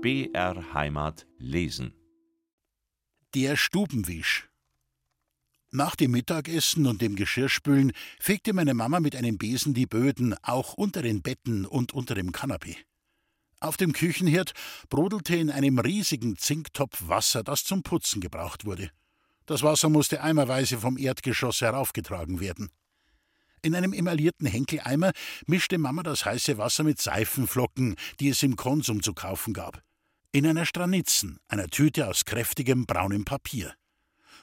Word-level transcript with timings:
BR 0.00 0.74
Heimat 0.74 1.26
lesen. 1.38 1.92
Der 3.34 3.56
Stubenwisch. 3.56 4.48
Nach 5.72 5.96
dem 5.96 6.12
Mittagessen 6.12 6.86
und 6.86 7.02
dem 7.02 7.16
Geschirrspülen 7.16 7.90
fegte 8.20 8.52
meine 8.52 8.74
Mama 8.74 9.00
mit 9.00 9.16
einem 9.16 9.38
Besen 9.38 9.74
die 9.74 9.86
Böden, 9.86 10.36
auch 10.42 10.74
unter 10.74 11.02
den 11.02 11.20
Betten 11.22 11.66
und 11.66 11.94
unter 11.94 12.14
dem 12.14 12.30
Kanapee. 12.30 12.76
Auf 13.58 13.76
dem 13.76 13.92
Küchenherd 13.92 14.52
brodelte 14.88 15.34
in 15.34 15.50
einem 15.50 15.80
riesigen 15.80 16.36
Zinktopf 16.36 17.08
Wasser, 17.08 17.42
das 17.42 17.64
zum 17.64 17.82
Putzen 17.82 18.20
gebraucht 18.20 18.66
wurde. 18.66 18.92
Das 19.46 19.64
Wasser 19.64 19.88
musste 19.88 20.22
eimerweise 20.22 20.78
vom 20.78 20.96
Erdgeschoss 20.96 21.60
heraufgetragen 21.60 22.38
werden. 22.38 22.70
In 23.62 23.74
einem 23.74 23.92
emaillierten 23.92 24.46
Henkeleimer 24.46 25.10
mischte 25.46 25.76
Mama 25.76 26.04
das 26.04 26.24
heiße 26.24 26.56
Wasser 26.56 26.84
mit 26.84 27.02
Seifenflocken, 27.02 27.96
die 28.20 28.28
es 28.28 28.44
im 28.44 28.54
Konsum 28.54 29.02
zu 29.02 29.12
kaufen 29.12 29.52
gab. 29.52 29.82
In 30.30 30.46
einer 30.46 30.66
Stranitzen, 30.66 31.40
einer 31.48 31.68
Tüte 31.68 32.06
aus 32.06 32.26
kräftigem 32.26 32.84
braunem 32.84 33.24
Papier. 33.24 33.74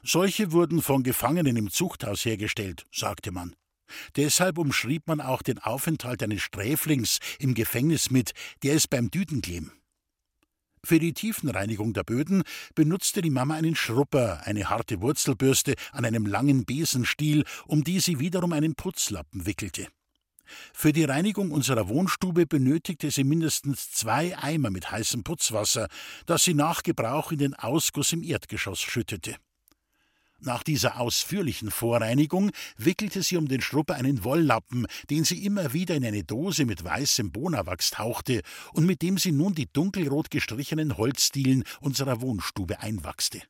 Solche 0.02 0.52
wurden 0.52 0.82
von 0.82 1.04
Gefangenen 1.04 1.56
im 1.58 1.70
Zuchthaus 1.70 2.26
hergestellt, 2.26 2.88
sagte 2.92 3.32
man. 3.32 3.56
Deshalb 4.16 4.58
umschrieb 4.58 5.08
man 5.08 5.22
auch 5.22 5.44
den 5.44 5.60
Aufenthalt 5.60 6.24
eines 6.24 6.42
Sträflings 6.42 7.20
im 7.38 7.54
Gefängnis 7.54 8.10
mit, 8.10 8.32
der 8.64 8.74
ist 8.74 8.90
beim 8.90 9.12
Düdenklemm. 9.12 9.72
Für 10.84 10.98
die 10.98 11.14
Tiefenreinigung 11.14 11.94
der 11.94 12.04
Böden 12.04 12.42
benutzte 12.74 13.22
die 13.22 13.30
Mama 13.30 13.54
einen 13.54 13.76
Schrupper, 13.76 14.42
eine 14.44 14.72
harte 14.72 15.02
Wurzelbürste 15.02 15.76
an 15.92 16.04
einem 16.04 16.26
langen 16.26 16.66
Besenstiel, 16.66 17.44
um 17.68 17.84
die 17.84 18.00
sie 18.00 18.20
wiederum 18.20 18.54
einen 18.54 18.74
Putzlappen 18.74 19.46
wickelte. 19.46 19.88
Für 20.74 20.94
die 20.94 21.04
Reinigung 21.04 21.52
unserer 21.52 21.88
Wohnstube 21.88 22.46
benötigte 22.46 23.12
sie 23.12 23.24
mindestens 23.24 23.92
zwei 23.92 24.38
Eimer 24.38 24.70
mit 24.70 24.92
heißem 24.92 25.24
Putzwasser, 25.24 25.88
das 26.26 26.44
sie 26.44 26.54
nach 26.54 26.84
Gebrauch 26.84 27.32
in 27.32 27.40
den 27.40 27.54
Ausguss 27.54 28.14
im 28.14 28.24
Erdgeschoss 28.24 28.82
schüttete. 28.82 29.36
Nach 30.40 30.64
dieser 30.64 31.00
ausführlichen 31.00 31.72
Vorreinigung 31.72 32.52
wickelte 32.78 33.24
sie 33.24 33.38
um 33.38 33.48
den 33.48 33.62
Schrupper 33.62 33.96
einen 33.96 34.24
Wolllappen, 34.24 34.86
den 35.10 35.24
sie 35.24 35.44
immer 35.46 35.74
wieder 35.74 35.96
in 35.96 36.06
eine 36.06 36.24
Dose 36.24 36.66
mit 36.66 36.84
weißem 36.84 37.32
Bonawachs 37.32 37.92
tauchte 37.92 38.42
und 38.74 38.86
mit 38.86 39.02
dem 39.02 39.18
sie 39.18 39.32
nun 39.32 39.56
die 39.56 39.72
dunkelrot 39.72 40.30
gestrichenen 40.30 40.98
Holzdielen 40.98 41.64
unserer 41.80 42.22
Wohnstube 42.22 42.80
einwachste. 42.80 43.42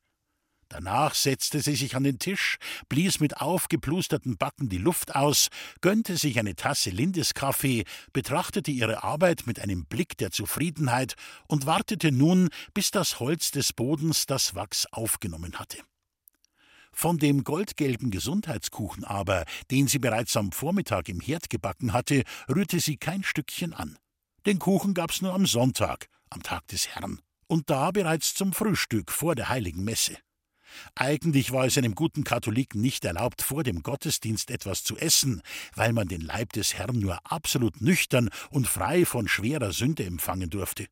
Danach 0.68 1.14
setzte 1.14 1.60
sie 1.60 1.76
sich 1.76 1.94
an 1.94 2.02
den 2.02 2.18
Tisch, 2.18 2.56
blies 2.88 3.20
mit 3.20 3.40
aufgeplusterten 3.40 4.36
Backen 4.36 4.68
die 4.68 4.78
Luft 4.78 5.14
aus, 5.14 5.48
gönnte 5.80 6.16
sich 6.16 6.40
eine 6.40 6.56
Tasse 6.56 6.90
Lindeskaffee, 6.90 7.84
betrachtete 8.12 8.72
ihre 8.72 9.04
Arbeit 9.04 9.46
mit 9.46 9.60
einem 9.60 9.86
Blick 9.86 10.16
der 10.18 10.32
Zufriedenheit 10.32 11.14
und 11.46 11.66
wartete 11.66 12.10
nun, 12.10 12.48
bis 12.74 12.90
das 12.90 13.20
Holz 13.20 13.52
des 13.52 13.72
Bodens 13.72 14.26
das 14.26 14.56
Wachs 14.56 14.86
aufgenommen 14.90 15.58
hatte. 15.58 15.78
Von 16.92 17.18
dem 17.18 17.44
goldgelben 17.44 18.10
Gesundheitskuchen 18.10 19.04
aber, 19.04 19.44
den 19.70 19.86
sie 19.86 19.98
bereits 19.98 20.36
am 20.36 20.50
Vormittag 20.50 21.08
im 21.08 21.20
Herd 21.20 21.50
gebacken 21.50 21.92
hatte, 21.92 22.24
rührte 22.48 22.80
sie 22.80 22.96
kein 22.96 23.22
Stückchen 23.22 23.72
an. 23.72 23.98
Den 24.46 24.58
Kuchen 24.58 24.94
gab's 24.94 25.20
nur 25.22 25.34
am 25.34 25.46
Sonntag, 25.46 26.08
am 26.30 26.42
Tag 26.42 26.66
des 26.68 26.88
Herrn, 26.88 27.20
und 27.46 27.70
da 27.70 27.90
bereits 27.90 28.34
zum 28.34 28.52
Frühstück 28.52 29.12
vor 29.12 29.34
der 29.34 29.48
heiligen 29.48 29.84
Messe. 29.84 30.16
Eigentlich 30.94 31.52
war 31.52 31.66
es 31.66 31.78
einem 31.78 31.94
guten 31.94 32.24
Katholiken 32.24 32.80
nicht 32.80 33.04
erlaubt, 33.04 33.42
vor 33.42 33.62
dem 33.62 33.82
Gottesdienst 33.82 34.50
etwas 34.50 34.84
zu 34.84 34.96
essen, 34.96 35.42
weil 35.74 35.92
man 35.92 36.08
den 36.08 36.20
Leib 36.20 36.52
des 36.52 36.74
Herrn 36.74 36.98
nur 36.98 37.18
absolut 37.24 37.80
nüchtern 37.80 38.30
und 38.50 38.66
frei 38.66 39.04
von 39.04 39.28
schwerer 39.28 39.72
Sünde 39.72 40.04
empfangen 40.04 40.50
durfte. 40.50 40.86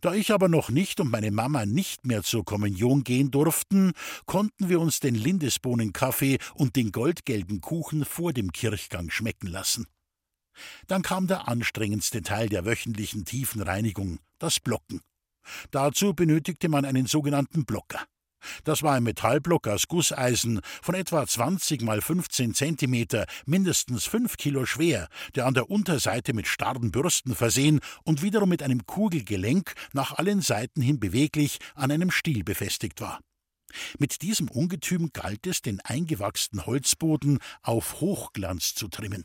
Da 0.00 0.14
ich 0.14 0.32
aber 0.32 0.48
noch 0.48 0.70
nicht 0.70 1.00
und 1.00 1.10
meine 1.10 1.30
Mama 1.30 1.66
nicht 1.66 2.06
mehr 2.06 2.22
zur 2.22 2.44
Kommunion 2.44 3.04
gehen 3.04 3.30
durften, 3.30 3.92
konnten 4.26 4.68
wir 4.68 4.80
uns 4.80 5.00
den 5.00 5.14
Lindesbohnenkaffee 5.14 6.38
und 6.54 6.76
den 6.76 6.92
goldgelben 6.92 7.60
Kuchen 7.60 8.04
vor 8.04 8.32
dem 8.32 8.52
Kirchgang 8.52 9.10
schmecken 9.10 9.48
lassen. 9.48 9.86
Dann 10.86 11.02
kam 11.02 11.26
der 11.26 11.48
anstrengendste 11.48 12.22
Teil 12.22 12.48
der 12.48 12.64
wöchentlichen 12.64 13.24
Tiefenreinigung, 13.24 14.18
das 14.38 14.58
Blocken. 14.58 15.02
Dazu 15.70 16.14
benötigte 16.14 16.68
man 16.68 16.84
einen 16.84 17.06
sogenannten 17.06 17.64
Blocker. 17.64 18.04
Das 18.64 18.82
war 18.82 18.94
ein 18.94 19.02
Metallblock 19.02 19.68
aus 19.68 19.88
Gusseisen 19.88 20.60
von 20.82 20.94
etwa 20.94 21.26
20 21.26 21.82
mal 21.82 22.00
15 22.00 22.54
Zentimeter, 22.54 23.26
mindestens 23.46 24.04
5 24.04 24.36
Kilo 24.36 24.66
schwer, 24.66 25.08
der 25.34 25.46
an 25.46 25.54
der 25.54 25.70
Unterseite 25.70 26.34
mit 26.34 26.46
starren 26.46 26.90
Bürsten 26.90 27.34
versehen 27.34 27.80
und 28.04 28.22
wiederum 28.22 28.48
mit 28.48 28.62
einem 28.62 28.86
Kugelgelenk 28.86 29.74
nach 29.92 30.12
allen 30.12 30.40
Seiten 30.40 30.82
hin 30.82 31.00
beweglich 31.00 31.58
an 31.74 31.90
einem 31.90 32.10
Stiel 32.10 32.44
befestigt 32.44 33.00
war. 33.00 33.20
Mit 33.98 34.22
diesem 34.22 34.48
Ungetüm 34.48 35.10
galt 35.12 35.46
es, 35.46 35.60
den 35.60 35.80
eingewachsenen 35.80 36.64
Holzboden 36.64 37.38
auf 37.62 38.00
Hochglanz 38.00 38.74
zu 38.74 38.88
trimmen. 38.88 39.24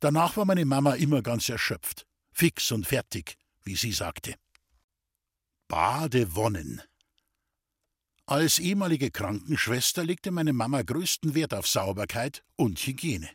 Danach 0.00 0.36
war 0.36 0.44
meine 0.44 0.64
Mama 0.64 0.94
immer 0.94 1.22
ganz 1.22 1.48
erschöpft, 1.48 2.06
fix 2.32 2.72
und 2.72 2.86
fertig, 2.86 3.36
wie 3.64 3.76
sie 3.76 3.92
sagte. 3.92 4.34
Badewonnen. 5.68 6.82
Als 8.28 8.58
ehemalige 8.58 9.10
Krankenschwester 9.10 10.04
legte 10.04 10.30
meine 10.30 10.52
Mama 10.52 10.82
größten 10.82 11.34
Wert 11.34 11.54
auf 11.54 11.66
Sauberkeit 11.66 12.44
und 12.56 12.78
Hygiene. 12.78 13.30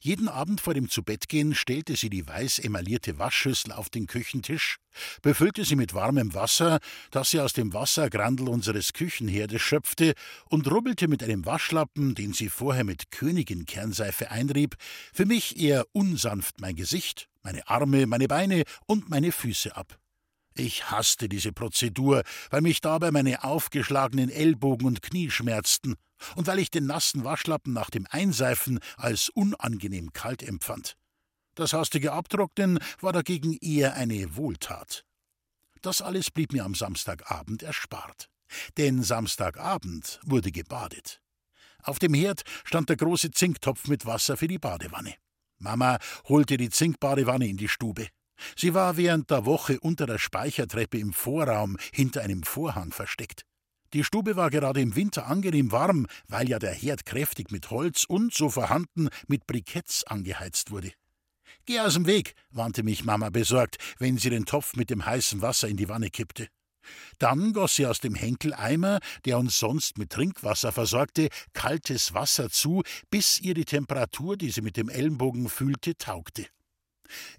Jeden 0.00 0.28
Abend 0.28 0.60
vor 0.60 0.74
dem 0.74 0.88
Zubettgehen 0.88 1.54
stellte 1.54 1.94
sie 1.94 2.10
die 2.10 2.26
weiß 2.26 2.58
emaillierte 2.58 3.20
Waschschüssel 3.20 3.70
auf 3.70 3.90
den 3.90 4.08
Küchentisch, 4.08 4.78
befüllte 5.22 5.64
sie 5.64 5.76
mit 5.76 5.94
warmem 5.94 6.34
Wasser, 6.34 6.80
das 7.12 7.30
sie 7.30 7.38
aus 7.38 7.52
dem 7.52 7.72
Wassergrandel 7.72 8.48
unseres 8.48 8.92
Küchenherdes 8.92 9.62
schöpfte, 9.62 10.14
und 10.50 10.68
rubbelte 10.68 11.06
mit 11.06 11.22
einem 11.22 11.46
Waschlappen, 11.46 12.16
den 12.16 12.32
sie 12.32 12.48
vorher 12.48 12.82
mit 12.82 13.12
Königin-Kernseife 13.12 14.32
einrieb, 14.32 14.74
für 15.12 15.26
mich 15.26 15.60
eher 15.60 15.86
unsanft 15.92 16.60
mein 16.60 16.74
Gesicht, 16.74 17.28
meine 17.44 17.68
Arme, 17.68 18.08
meine 18.08 18.26
Beine 18.26 18.64
und 18.86 19.10
meine 19.10 19.30
Füße 19.30 19.76
ab. 19.76 19.96
Ich 20.58 20.90
hasste 20.90 21.28
diese 21.28 21.52
Prozedur, 21.52 22.24
weil 22.50 22.62
mich 22.62 22.80
dabei 22.80 23.12
meine 23.12 23.44
aufgeschlagenen 23.44 24.28
Ellbogen 24.28 24.88
und 24.88 25.02
Knie 25.02 25.30
schmerzten 25.30 25.94
und 26.34 26.48
weil 26.48 26.58
ich 26.58 26.72
den 26.72 26.84
nassen 26.84 27.22
Waschlappen 27.22 27.72
nach 27.72 27.90
dem 27.90 28.08
Einseifen 28.10 28.80
als 28.96 29.28
unangenehm 29.28 30.12
kalt 30.12 30.42
empfand. 30.42 30.96
Das 31.54 31.74
hastige 31.74 32.10
Abtrocknen 32.12 32.80
war 33.00 33.12
dagegen 33.12 33.56
eher 33.60 33.94
eine 33.94 34.34
Wohltat. 34.34 35.04
Das 35.80 36.02
alles 36.02 36.32
blieb 36.32 36.52
mir 36.52 36.64
am 36.64 36.74
Samstagabend 36.74 37.62
erspart. 37.62 38.28
Denn 38.78 39.04
Samstagabend 39.04 40.18
wurde 40.24 40.50
gebadet. 40.50 41.20
Auf 41.84 42.00
dem 42.00 42.14
Herd 42.14 42.42
stand 42.64 42.88
der 42.88 42.96
große 42.96 43.30
Zinktopf 43.30 43.86
mit 43.86 44.06
Wasser 44.06 44.36
für 44.36 44.48
die 44.48 44.58
Badewanne. 44.58 45.14
Mama 45.58 45.98
holte 46.24 46.56
die 46.56 46.70
Zinkbadewanne 46.70 47.46
in 47.46 47.58
die 47.58 47.68
Stube. 47.68 48.08
Sie 48.56 48.74
war 48.74 48.96
während 48.96 49.30
der 49.30 49.44
Woche 49.46 49.80
unter 49.80 50.06
der 50.06 50.18
Speichertreppe 50.18 50.98
im 50.98 51.12
Vorraum 51.12 51.76
hinter 51.92 52.22
einem 52.22 52.42
Vorhang 52.42 52.92
versteckt. 52.92 53.42
Die 53.94 54.04
Stube 54.04 54.36
war 54.36 54.50
gerade 54.50 54.80
im 54.80 54.96
Winter 54.96 55.26
angenehm 55.26 55.72
warm, 55.72 56.06
weil 56.26 56.48
ja 56.48 56.58
der 56.58 56.74
Herd 56.74 57.06
kräftig 57.06 57.50
mit 57.50 57.70
Holz 57.70 58.04
und, 58.04 58.34
so 58.34 58.50
vorhanden, 58.50 59.08
mit 59.28 59.46
Briketts 59.46 60.04
angeheizt 60.04 60.70
wurde. 60.70 60.92
Geh 61.64 61.80
aus 61.80 61.94
dem 61.94 62.06
Weg, 62.06 62.34
warnte 62.50 62.82
mich 62.82 63.04
Mama 63.04 63.30
besorgt, 63.30 63.78
wenn 63.98 64.18
sie 64.18 64.30
den 64.30 64.44
Topf 64.44 64.76
mit 64.76 64.90
dem 64.90 65.06
heißen 65.06 65.40
Wasser 65.40 65.68
in 65.68 65.78
die 65.78 65.88
Wanne 65.88 66.10
kippte. 66.10 66.48
Dann 67.18 67.52
goss 67.52 67.76
sie 67.76 67.86
aus 67.86 68.00
dem 68.00 68.14
Henkeleimer, 68.14 69.00
der 69.24 69.38
uns 69.38 69.58
sonst 69.58 69.98
mit 69.98 70.10
Trinkwasser 70.10 70.72
versorgte, 70.72 71.28
kaltes 71.52 72.14
Wasser 72.14 72.50
zu, 72.50 72.82
bis 73.10 73.40
ihr 73.40 73.54
die 73.54 73.64
Temperatur, 73.64 74.36
die 74.36 74.50
sie 74.50 74.62
mit 74.62 74.76
dem 74.76 74.88
Ellenbogen 74.88 75.48
fühlte, 75.48 75.96
taugte. 75.96 76.46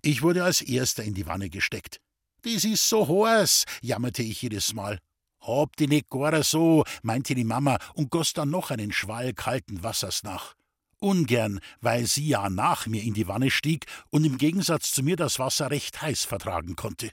Ich 0.01 0.21
wurde 0.21 0.44
als 0.44 0.62
Erster 0.62 1.04
in 1.04 1.13
die 1.13 1.27
Wanne 1.27 1.50
gesteckt. 1.50 2.00
Das 2.44 2.63
ist 2.63 2.88
so 2.88 3.07
heiß, 3.07 3.66
jammerte 3.81 4.24
ich 4.24 4.42
jedes 4.42 4.74
Mal. 4.74 5.00
Hab 5.42 5.75
die 5.77 5.88
nicht 5.88 6.10
gar 6.10 6.44
so, 6.44 6.83
meinte 7.01 7.36
die 7.36 7.44
Mama 7.44 7.77
und 7.94 8.12
goss 8.12 8.33
dann 8.33 8.50
noch 8.50 8.71
einen 8.71 8.92
Schwall 8.92 9.33
kalten 9.33 9.83
Wassers 9.83 10.24
nach. 10.24 10.56
Ungern, 11.00 11.60
weil 11.80 12.06
sie 12.06 12.27
ja 12.27 12.50
nach 12.50 12.86
mir 12.86 13.04
in 13.04 13.13
die 13.13 13.27
Wanne 13.27 13.51
stieg 13.51 13.86
und 14.10 14.25
im 14.25 14.38
Gegensatz 14.38 14.92
zu 14.92 15.01
mir 15.01 15.16
das 15.16 15.39
Wasser 15.39 15.71
recht 15.71 16.01
heiß 16.01 16.25
vertragen 16.25 16.75
konnte. 16.75 17.12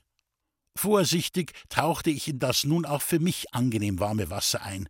Vorsichtig 0.77 1.53
tauchte 1.69 2.11
ich 2.11 2.29
in 2.29 2.39
das 2.39 2.65
nun 2.65 2.85
auch 2.85 3.03
für 3.03 3.21
mich 3.21 3.55
angenehm 3.55 4.01
warme 4.01 4.29
Wasser 4.29 4.63
ein. 4.63 4.89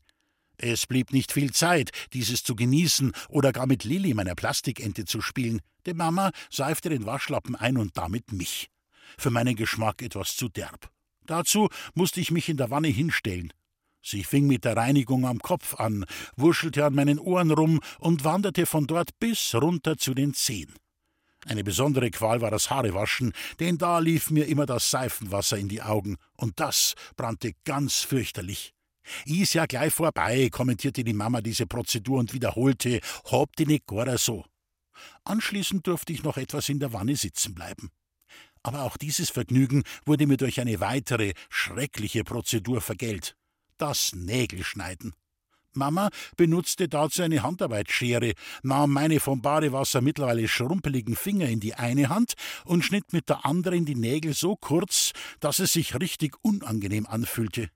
Es 0.58 0.86
blieb 0.86 1.12
nicht 1.12 1.32
viel 1.32 1.52
Zeit, 1.52 1.90
dieses 2.12 2.42
zu 2.42 2.56
genießen 2.56 3.12
oder 3.28 3.52
gar 3.52 3.66
mit 3.66 3.84
Lilli, 3.84 4.14
meiner 4.14 4.34
Plastikente, 4.34 5.04
zu 5.04 5.20
spielen. 5.20 5.60
Die 5.86 5.94
Mama 5.94 6.30
seifte 6.50 6.88
den 6.88 7.06
Waschlappen 7.06 7.54
ein 7.54 7.76
und 7.76 7.96
damit 7.96 8.32
mich. 8.32 8.68
Für 9.18 9.30
meinen 9.30 9.54
Geschmack 9.54 10.02
etwas 10.02 10.36
zu 10.36 10.48
derb. 10.48 10.90
Dazu 11.26 11.68
musste 11.94 12.20
ich 12.20 12.30
mich 12.30 12.48
in 12.48 12.56
der 12.56 12.70
Wanne 12.70 12.88
hinstellen. 12.88 13.52
Sie 14.02 14.22
fing 14.22 14.46
mit 14.46 14.64
der 14.64 14.76
Reinigung 14.76 15.26
am 15.26 15.40
Kopf 15.40 15.74
an, 15.74 16.04
wuschelte 16.36 16.84
an 16.84 16.94
meinen 16.94 17.18
Ohren 17.18 17.50
rum 17.50 17.80
und 17.98 18.24
wanderte 18.24 18.64
von 18.64 18.86
dort 18.86 19.18
bis 19.18 19.54
runter 19.54 19.96
zu 19.96 20.14
den 20.14 20.32
Zehen. 20.32 20.72
Eine 21.44 21.64
besondere 21.64 22.10
Qual 22.10 22.40
war 22.40 22.50
das 22.50 22.70
Haarewaschen, 22.70 23.32
denn 23.60 23.78
da 23.78 23.98
lief 23.98 24.30
mir 24.30 24.46
immer 24.46 24.66
das 24.66 24.90
Seifenwasser 24.90 25.58
in 25.58 25.68
die 25.68 25.82
Augen, 25.82 26.16
und 26.36 26.60
das 26.60 26.94
brannte 27.16 27.52
ganz 27.64 27.98
fürchterlich. 27.98 28.75
Is 29.24 29.54
ja 29.54 29.66
gleich 29.66 29.92
vorbei, 29.92 30.48
kommentierte 30.50 31.04
die 31.04 31.12
Mama 31.12 31.40
diese 31.40 31.66
Prozedur 31.66 32.18
und 32.18 32.32
wiederholte, 32.32 33.00
habt 33.30 33.60
ihr 33.60 33.66
nicht 33.66 33.86
gar 33.86 34.16
so. 34.18 34.44
Anschließend 35.24 35.86
durfte 35.86 36.12
ich 36.12 36.22
noch 36.22 36.36
etwas 36.36 36.68
in 36.68 36.80
der 36.80 36.92
Wanne 36.92 37.16
sitzen 37.16 37.54
bleiben. 37.54 37.90
Aber 38.62 38.82
auch 38.82 38.96
dieses 38.96 39.30
Vergnügen 39.30 39.84
wurde 40.04 40.26
mir 40.26 40.36
durch 40.36 40.60
eine 40.60 40.80
weitere, 40.80 41.34
schreckliche 41.48 42.24
Prozedur 42.24 42.80
vergällt. 42.80 43.36
Das 43.78 44.12
Nägelschneiden. 44.14 45.14
Mama 45.76 46.08
benutzte 46.36 46.88
dazu 46.88 47.22
eine 47.22 47.42
Handarbeitsschere, 47.42 48.32
nahm 48.62 48.92
meine 48.92 49.20
vom 49.20 49.42
Badewasser 49.42 50.00
mittlerweile 50.00 50.48
schrumpeligen 50.48 51.14
Finger 51.14 51.48
in 51.48 51.60
die 51.60 51.74
eine 51.74 52.08
Hand 52.08 52.34
und 52.64 52.82
schnitt 52.82 53.12
mit 53.12 53.28
der 53.28 53.44
anderen 53.44 53.84
die 53.84 53.94
Nägel 53.94 54.34
so 54.34 54.56
kurz, 54.56 55.12
dass 55.40 55.58
es 55.58 55.74
sich 55.74 55.94
richtig 56.00 56.34
unangenehm 56.42 57.06
anfühlte. 57.06 57.70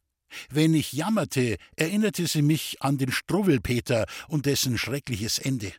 Wenn 0.49 0.75
ich 0.75 0.93
jammerte, 0.93 1.57
erinnerte 1.77 2.27
sie 2.27 2.43
mich 2.43 2.83
an 2.83 2.99
den 2.99 3.13
Struwwelpeter 3.13 4.07
und 4.29 4.47
dessen 4.47 4.79
schreckliches 4.79 5.39
Ende. 5.39 5.73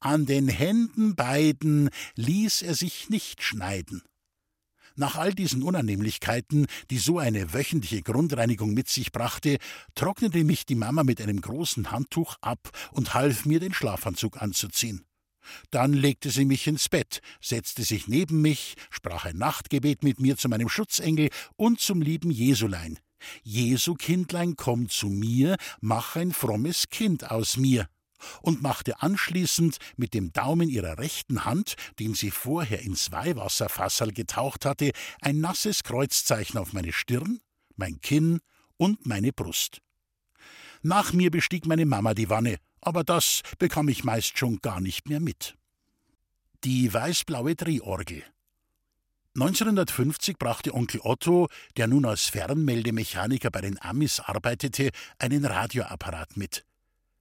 An 0.00 0.26
den 0.26 0.48
Händen 0.48 1.14
beiden 1.14 1.90
ließ 2.16 2.62
er 2.62 2.74
sich 2.74 3.08
nicht 3.08 3.42
schneiden. 3.42 4.02
Nach 4.94 5.16
all 5.16 5.32
diesen 5.32 5.62
Unannehmlichkeiten, 5.62 6.66
die 6.90 6.98
so 6.98 7.18
eine 7.18 7.54
wöchentliche 7.54 8.02
Grundreinigung 8.02 8.74
mit 8.74 8.88
sich 8.88 9.10
brachte, 9.12 9.58
trocknete 9.94 10.44
mich 10.44 10.66
die 10.66 10.74
Mama 10.74 11.02
mit 11.02 11.20
einem 11.20 11.40
großen 11.40 11.90
Handtuch 11.90 12.36
ab 12.40 12.70
und 12.90 13.14
half 13.14 13.46
mir, 13.46 13.60
den 13.60 13.72
Schlafanzug 13.72 14.42
anzuziehen. 14.42 15.04
Dann 15.70 15.92
legte 15.92 16.30
sie 16.30 16.44
mich 16.44 16.66
ins 16.66 16.88
Bett, 16.88 17.20
setzte 17.40 17.82
sich 17.82 18.06
neben 18.06 18.42
mich, 18.42 18.76
sprach 18.90 19.24
ein 19.24 19.38
Nachtgebet 19.38 20.02
mit 20.02 20.20
mir 20.20 20.36
zu 20.36 20.48
meinem 20.48 20.68
Schutzengel 20.68 21.30
und 21.56 21.80
zum 21.80 22.02
lieben 22.02 22.30
Jesulein. 22.30 22.98
Jesu 23.42 23.94
Kindlein, 23.94 24.56
komm 24.56 24.88
zu 24.88 25.08
mir, 25.08 25.56
mach 25.80 26.16
ein 26.16 26.32
frommes 26.32 26.88
Kind 26.88 27.30
aus 27.30 27.56
mir 27.56 27.88
und 28.40 28.62
machte 28.62 29.02
anschließend 29.02 29.78
mit 29.96 30.14
dem 30.14 30.32
Daumen 30.32 30.68
ihrer 30.68 30.98
rechten 30.98 31.44
Hand, 31.44 31.74
den 31.98 32.14
sie 32.14 32.30
vorher 32.30 32.80
ins 32.82 33.12
Weihwasserfasserl 33.12 34.12
getaucht 34.12 34.64
hatte, 34.64 34.92
ein 35.20 35.40
nasses 35.40 35.82
Kreuzzeichen 35.82 36.58
auf 36.58 36.72
meine 36.72 36.92
Stirn, 36.92 37.40
mein 37.76 38.00
Kinn 38.00 38.40
und 38.76 39.06
meine 39.06 39.32
Brust. 39.32 39.80
Nach 40.82 41.12
mir 41.12 41.30
bestieg 41.30 41.66
meine 41.66 41.86
Mama 41.86 42.14
die 42.14 42.28
Wanne, 42.28 42.56
aber 42.80 43.04
das 43.04 43.42
bekam 43.58 43.88
ich 43.88 44.04
meist 44.04 44.38
schon 44.38 44.58
gar 44.58 44.80
nicht 44.80 45.08
mehr 45.08 45.20
mit. 45.20 45.56
Die 46.64 46.92
weißblaue 46.92 47.54
Drehorgel. 47.54 48.24
1950 49.34 50.36
brachte 50.36 50.74
Onkel 50.74 51.00
Otto, 51.02 51.48
der 51.78 51.86
nun 51.86 52.04
als 52.04 52.26
Fernmeldemechaniker 52.26 53.50
bei 53.50 53.62
den 53.62 53.80
Amis 53.80 54.20
arbeitete, 54.20 54.90
einen 55.18 55.46
Radioapparat 55.46 56.36
mit. 56.36 56.66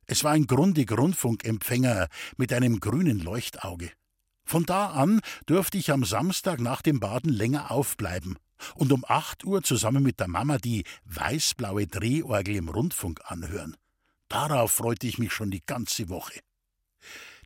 Es 0.07 0.25
war 0.25 0.33
ein 0.33 0.45
grundig 0.45 0.91
Rundfunkempfänger 0.91 2.09
mit 2.35 2.51
einem 2.51 2.81
grünen 2.81 3.19
Leuchtauge. 3.19 3.91
Von 4.43 4.65
da 4.65 4.87
an 4.87 5.21
durfte 5.45 5.77
ich 5.77 5.89
am 5.89 6.03
Samstag 6.03 6.59
nach 6.59 6.81
dem 6.81 6.99
Baden 6.99 7.31
länger 7.31 7.71
aufbleiben 7.71 8.37
und 8.75 8.91
um 8.91 9.05
acht 9.07 9.45
Uhr 9.45 9.63
zusammen 9.63 10.03
mit 10.03 10.19
der 10.19 10.27
Mama 10.27 10.57
die 10.57 10.83
weißblaue 11.05 11.87
Drehorgel 11.87 12.57
im 12.57 12.67
Rundfunk 12.67 13.21
anhören. 13.23 13.77
Darauf 14.27 14.73
freute 14.73 15.07
ich 15.07 15.17
mich 15.17 15.31
schon 15.31 15.49
die 15.49 15.63
ganze 15.65 16.09
Woche. 16.09 16.41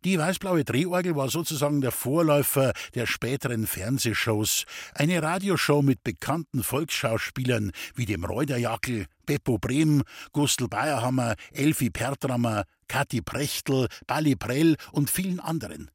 Die 0.05 0.19
weißblaue 0.19 0.63
Drehorgel 0.63 1.15
war 1.15 1.29
sozusagen 1.29 1.81
der 1.81 1.91
Vorläufer 1.91 2.73
der 2.93 3.07
späteren 3.07 3.65
Fernsehshows, 3.65 4.65
eine 4.93 5.23
Radioshow 5.23 5.81
mit 5.81 6.03
bekannten 6.03 6.61
Volksschauspielern 6.61 7.71
wie 7.95 8.05
dem 8.05 8.23
Reuterjackel, 8.23 9.07
Beppo 9.25 9.57
Brehm, 9.57 10.03
Gustl 10.31 10.67
Bayerhammer, 10.67 11.33
Elfi 11.51 11.89
Pertrammer, 11.89 12.65
Kathi 12.87 13.23
Prechtl, 13.23 13.87
Bali 14.05 14.35
Prell 14.35 14.75
und 14.91 15.09
vielen 15.09 15.39
anderen. 15.39 15.89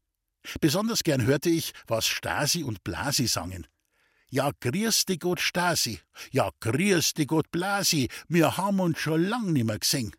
Besonders 0.61 1.05
gern 1.05 1.25
hörte 1.25 1.49
ich, 1.51 1.73
was 1.87 2.09
Stasi 2.09 2.65
und 2.65 2.83
Blasi 2.83 3.29
sangen. 3.29 3.69
Ja, 4.29 4.51
grüß 4.59 5.05
dich 5.05 5.21
Gott 5.21 5.39
Stasi, 5.39 6.01
ja, 6.33 6.51
grüß 6.59 7.15
dich 7.15 7.29
Gott 7.29 7.53
Blasi, 7.53 8.09
wir 8.27 8.57
haben 8.57 8.81
uns 8.81 8.99
schon 8.99 9.23
lang 9.23 9.53
nimmer 9.53 9.79
gesehen. 9.79 10.17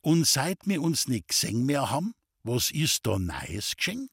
Und 0.00 0.26
seit 0.26 0.58
wir 0.64 0.82
uns 0.82 1.06
nicht 1.06 1.28
gesehen 1.28 1.64
mehr 1.66 1.88
haben, 1.88 2.14
was 2.42 2.70
ist 2.70 3.06
da 3.06 3.18
Neues 3.18 3.76
geschehen? 3.76 4.08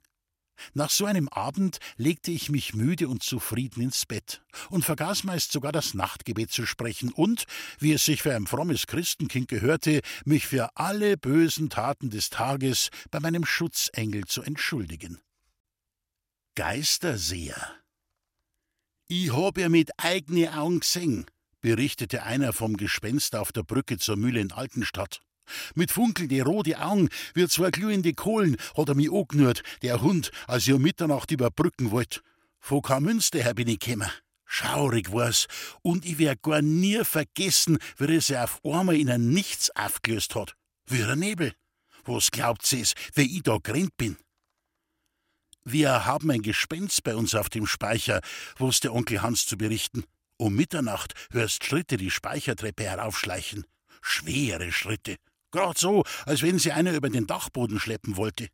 Nach 0.73 0.89
so 0.89 1.05
einem 1.05 1.29
Abend 1.29 1.79
legte 1.97 2.31
ich 2.31 2.49
mich 2.49 2.73
müde 2.73 3.07
und 3.07 3.23
zufrieden 3.23 3.81
ins 3.81 4.05
Bett 4.05 4.41
und 4.69 4.83
vergaß 4.83 5.23
meist 5.23 5.51
sogar 5.51 5.71
das 5.71 5.93
Nachtgebet 5.93 6.51
zu 6.51 6.65
sprechen 6.65 7.11
und, 7.11 7.45
wie 7.79 7.93
es 7.93 8.05
sich 8.05 8.21
für 8.21 8.35
ein 8.35 8.47
frommes 8.47 8.87
Christenkind 8.87 9.47
gehörte, 9.47 10.01
mich 10.25 10.47
für 10.47 10.75
alle 10.75 11.17
bösen 11.17 11.69
Taten 11.69 12.09
des 12.09 12.29
Tages 12.29 12.89
bei 13.11 13.19
meinem 13.19 13.45
Schutzengel 13.45 14.25
zu 14.25 14.41
entschuldigen. 14.41 15.19
Geisterseher 16.55 17.75
Ich 19.07 19.33
hab 19.33 19.57
ja 19.57 19.69
mit 19.69 19.91
eigene 19.97 20.57
Augen 20.57 20.81
gesehen, 20.81 21.25
berichtete 21.61 22.23
einer 22.23 22.53
vom 22.53 22.77
Gespenst 22.77 23.35
auf 23.35 23.51
der 23.51 23.63
Brücke 23.63 23.97
zur 23.97 24.17
Mühle 24.17 24.41
in 24.41 24.51
Altenstadt. 24.51 25.21
Mit 25.75 25.91
funkelnde 25.91 26.43
rote 26.43 26.79
Augen 26.79 27.09
wie 27.33 27.47
zwei 27.47 27.71
glühende 27.71 28.13
Kohlen 28.13 28.57
hat 28.75 28.89
er 28.89 28.95
mich 28.95 29.11
angenurrt, 29.11 29.63
der 29.81 30.01
Hund, 30.01 30.31
als 30.47 30.67
ich 30.67 30.73
um 30.73 30.81
Mitternacht 30.81 31.31
überbrücken 31.31 31.91
wollt. 31.91 32.21
Von 32.59 32.81
Münster 33.03 33.39
her 33.41 33.53
bin 33.53 33.67
ich 33.67 33.79
gekommen. 33.79 34.09
Schaurig 34.45 35.11
war's, 35.11 35.47
und 35.83 36.05
ich 36.05 36.17
wär 36.17 36.35
gar 36.35 36.63
nie 36.63 37.03
vergessen, 37.03 37.77
wie 37.97 38.15
er 38.15 38.21
sich 38.21 38.37
auf 38.37 38.59
einmal 38.65 38.95
in 38.95 39.09
ein 39.09 39.29
Nichts 39.29 39.69
aufgelöst 39.75 40.33
hat. 40.33 40.55
Wie 40.87 41.03
ein 41.03 41.19
Nebel. 41.19 41.53
Was 42.03 42.31
glaubt 42.31 42.65
sie's, 42.65 42.95
wie 43.13 43.37
ich 43.37 43.43
da 43.43 43.57
gerannt 43.61 43.95
bin? 43.97 44.17
Wir 45.63 46.05
haben 46.05 46.31
ein 46.31 46.41
Gespenst 46.41 47.03
bei 47.03 47.15
uns 47.15 47.35
auf 47.35 47.49
dem 47.49 47.67
Speicher, 47.67 48.21
wusste 48.57 48.91
Onkel 48.91 49.21
Hans 49.21 49.45
zu 49.45 49.55
berichten. 49.55 50.03
Um 50.37 50.55
Mitternacht 50.55 51.13
hörst 51.31 51.63
Schritte 51.63 51.97
die 51.97 52.09
Speichertreppe 52.09 52.85
heraufschleichen. 52.85 53.65
Schwere 54.01 54.71
Schritte. 54.71 55.17
Grad 55.51 55.77
so, 55.77 56.03
als 56.25 56.41
wenn 56.41 56.59
sie 56.59 56.71
einer 56.71 56.93
über 56.93 57.09
den 57.09 57.27
Dachboden 57.27 57.79
schleppen 57.79 58.17
wollte. 58.17 58.47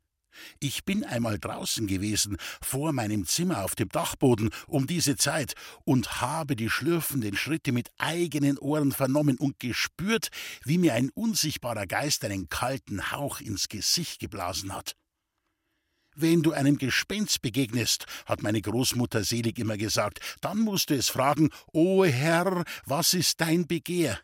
Ich 0.59 0.83
bin 0.83 1.03
einmal 1.03 1.39
draußen 1.39 1.87
gewesen, 1.87 2.37
vor 2.61 2.91
meinem 2.91 3.25
Zimmer 3.25 3.63
auf 3.63 3.75
dem 3.75 3.89
Dachboden, 3.89 4.49
um 4.67 4.87
diese 4.87 5.15
Zeit, 5.15 5.53
und 5.85 6.21
habe 6.21 6.55
die 6.55 6.69
schlürfenden 6.69 7.37
Schritte 7.37 7.71
mit 7.71 7.89
eigenen 7.97 8.57
Ohren 8.57 8.91
vernommen 8.91 9.37
und 9.37 9.59
gespürt, 9.59 10.29
wie 10.63 10.77
mir 10.77 10.93
ein 10.93 11.09
unsichtbarer 11.09 11.87
Geist 11.87 12.25
einen 12.25 12.49
kalten 12.49 13.11
Hauch 13.11 13.39
ins 13.39 13.69
Gesicht 13.69 14.19
geblasen 14.19 14.73
hat. 14.73 14.95
Wenn 16.17 16.43
du 16.43 16.53
einem 16.53 16.77
Gespenst 16.77 17.41
begegnest, 17.41 18.05
hat 18.25 18.41
meine 18.41 18.61
Großmutter 18.61 19.25
selig 19.25 19.59
immer 19.59 19.75
gesagt, 19.75 20.19
dann 20.39 20.59
musst 20.59 20.89
du 20.89 20.95
es 20.95 21.09
fragen, 21.09 21.49
O 21.73 22.05
Herr, 22.05 22.63
was 22.85 23.13
ist 23.13 23.41
dein 23.41 23.67
Begehr? 23.67 24.19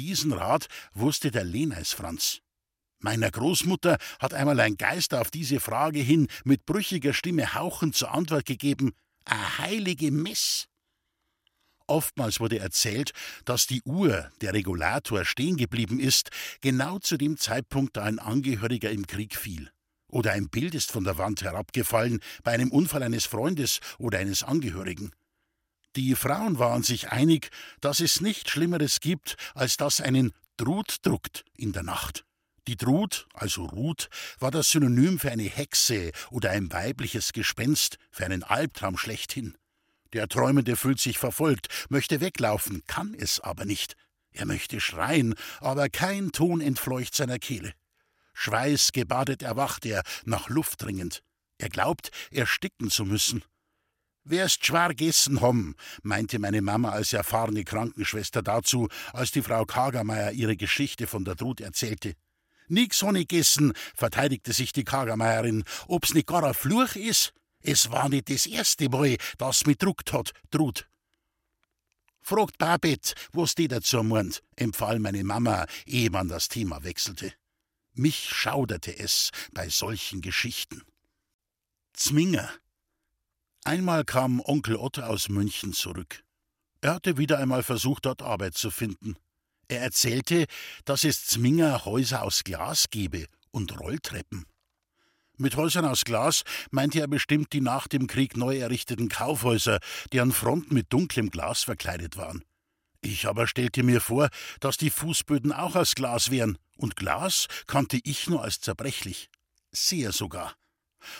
Diesen 0.00 0.32
Rat 0.32 0.68
wusste 0.94 1.30
der 1.30 1.44
Leneis 1.44 1.92
Franz. 1.92 2.40
Meiner 3.00 3.30
Großmutter 3.30 3.98
hat 4.18 4.32
einmal 4.32 4.58
ein 4.60 4.78
Geist 4.78 5.12
auf 5.12 5.30
diese 5.30 5.60
Frage 5.60 6.00
hin 6.00 6.26
mit 6.42 6.64
brüchiger 6.64 7.12
Stimme 7.12 7.52
hauchend 7.52 7.94
zur 7.94 8.10
Antwort 8.10 8.46
gegeben: 8.46 8.92
A 9.26 9.58
heilige 9.58 10.10
Mess. 10.10 10.68
Oftmals 11.86 12.40
wurde 12.40 12.60
erzählt, 12.60 13.12
dass 13.44 13.66
die 13.66 13.82
Uhr, 13.82 14.30
der 14.40 14.54
Regulator, 14.54 15.26
stehen 15.26 15.58
geblieben 15.58 16.00
ist, 16.00 16.30
genau 16.62 16.98
zu 16.98 17.18
dem 17.18 17.36
Zeitpunkt, 17.36 17.98
da 17.98 18.04
ein 18.04 18.18
Angehöriger 18.18 18.90
im 18.90 19.06
Krieg 19.06 19.36
fiel. 19.36 19.70
Oder 20.08 20.32
ein 20.32 20.48
Bild 20.48 20.74
ist 20.74 20.90
von 20.90 21.04
der 21.04 21.18
Wand 21.18 21.42
herabgefallen 21.42 22.20
bei 22.42 22.52
einem 22.52 22.72
Unfall 22.72 23.02
eines 23.02 23.26
Freundes 23.26 23.80
oder 23.98 24.18
eines 24.18 24.42
Angehörigen. 24.44 25.12
Die 25.96 26.14
Frauen 26.14 26.58
waren 26.58 26.84
sich 26.84 27.10
einig, 27.10 27.50
dass 27.80 27.98
es 28.00 28.20
nichts 28.20 28.50
Schlimmeres 28.50 29.00
gibt, 29.00 29.36
als 29.54 29.76
dass 29.76 30.00
einen 30.00 30.32
Drut 30.56 30.98
druckt 31.02 31.44
in 31.56 31.72
der 31.72 31.82
Nacht. 31.82 32.24
Die 32.68 32.76
Drut, 32.76 33.26
also 33.34 33.64
Ruth, 33.64 34.08
war 34.38 34.52
das 34.52 34.68
Synonym 34.68 35.18
für 35.18 35.32
eine 35.32 35.42
Hexe 35.42 36.12
oder 36.30 36.50
ein 36.50 36.70
weibliches 36.72 37.32
Gespenst, 37.32 37.96
für 38.12 38.24
einen 38.24 38.44
Albtraum 38.44 38.96
schlechthin. 38.96 39.56
Der 40.12 40.28
Träumende 40.28 40.76
fühlt 40.76 41.00
sich 41.00 41.18
verfolgt, 41.18 41.68
möchte 41.88 42.20
weglaufen, 42.20 42.82
kann 42.86 43.14
es 43.14 43.40
aber 43.40 43.64
nicht. 43.64 43.96
Er 44.30 44.46
möchte 44.46 44.80
schreien, 44.80 45.34
aber 45.60 45.88
kein 45.88 46.30
Ton 46.30 46.60
entfleucht 46.60 47.14
seiner 47.16 47.38
Kehle. 47.38 47.72
Schweißgebadet 48.34 49.42
erwacht 49.42 49.84
er, 49.86 50.02
nach 50.24 50.48
Luft 50.48 50.82
dringend. 50.82 51.22
Er 51.58 51.68
glaubt, 51.68 52.10
ersticken 52.30 52.90
zu 52.90 53.04
müssen. 53.04 53.42
Wirst 54.30 54.64
schwer 54.64 54.94
gessen 54.94 55.40
haben, 55.40 55.74
meinte 56.02 56.38
meine 56.38 56.62
Mama 56.62 56.90
als 56.90 57.12
erfahrene 57.12 57.64
Krankenschwester 57.64 58.42
dazu, 58.42 58.88
als 59.12 59.32
die 59.32 59.42
Frau 59.42 59.64
Kagermeier 59.64 60.30
ihre 60.30 60.56
Geschichte 60.56 61.08
von 61.08 61.24
der 61.24 61.34
Drut 61.34 61.60
erzählte. 61.60 62.14
Nix 62.68 63.02
hab 63.02 63.16
ich 63.16 63.26
gessen, 63.26 63.72
verteidigte 63.96 64.52
sich 64.52 64.72
die 64.72 64.84
Kagermeierin. 64.84 65.64
Ob's 65.88 66.14
nicht 66.14 66.28
gar 66.28 66.44
ein 66.44 66.54
Fluch 66.54 66.94
is? 66.94 67.32
Es 67.60 67.90
war 67.90 68.08
nicht 68.08 68.30
das 68.30 68.46
erste 68.46 68.88
Mal, 68.88 69.16
dass 69.38 69.66
mich 69.66 69.78
druckt 69.78 70.12
hat, 70.12 70.30
Trud. 70.52 70.88
Fragt 72.20 72.58
Babette, 72.58 73.14
was 73.32 73.56
die 73.56 73.66
dazu 73.66 74.04
meint, 74.04 74.44
empfahl 74.54 75.00
meine 75.00 75.24
Mama, 75.24 75.66
ehe 75.86 76.10
man 76.10 76.28
das 76.28 76.48
Thema 76.48 76.84
wechselte. 76.84 77.32
Mich 77.94 78.30
schauderte 78.30 78.96
es 78.96 79.30
bei 79.52 79.68
solchen 79.68 80.20
Geschichten. 80.20 80.82
Zminger. 81.94 82.48
Einmal 83.70 84.04
kam 84.04 84.40
Onkel 84.40 84.74
Otto 84.74 85.02
aus 85.02 85.28
München 85.28 85.72
zurück. 85.72 86.24
Er 86.80 86.94
hatte 86.94 87.18
wieder 87.18 87.38
einmal 87.38 87.62
versucht, 87.62 88.04
dort 88.04 88.20
Arbeit 88.20 88.54
zu 88.54 88.68
finden. 88.68 89.14
Er 89.68 89.80
erzählte, 89.80 90.46
dass 90.84 91.04
es 91.04 91.24
Zminger 91.26 91.84
Häuser 91.84 92.24
aus 92.24 92.42
Glas 92.42 92.90
gebe 92.90 93.26
und 93.52 93.78
Rolltreppen. 93.78 94.44
Mit 95.36 95.54
Häusern 95.54 95.84
aus 95.84 96.02
Glas 96.02 96.42
meinte 96.72 96.98
er 96.98 97.06
bestimmt 97.06 97.52
die 97.52 97.60
nach 97.60 97.86
dem 97.86 98.08
Krieg 98.08 98.36
neu 98.36 98.58
errichteten 98.58 99.08
Kaufhäuser, 99.08 99.78
deren 100.12 100.32
Fronten 100.32 100.74
mit 100.74 100.92
dunklem 100.92 101.30
Glas 101.30 101.62
verkleidet 101.62 102.16
waren. 102.16 102.42
Ich 103.02 103.28
aber 103.28 103.46
stellte 103.46 103.84
mir 103.84 104.00
vor, 104.00 104.30
dass 104.58 104.78
die 104.78 104.90
Fußböden 104.90 105.52
auch 105.52 105.76
aus 105.76 105.94
Glas 105.94 106.32
wären, 106.32 106.58
und 106.76 106.96
Glas 106.96 107.46
kannte 107.68 108.00
ich 108.02 108.28
nur 108.28 108.42
als 108.42 108.58
zerbrechlich. 108.58 109.30
Sehr 109.70 110.10
sogar. 110.10 110.56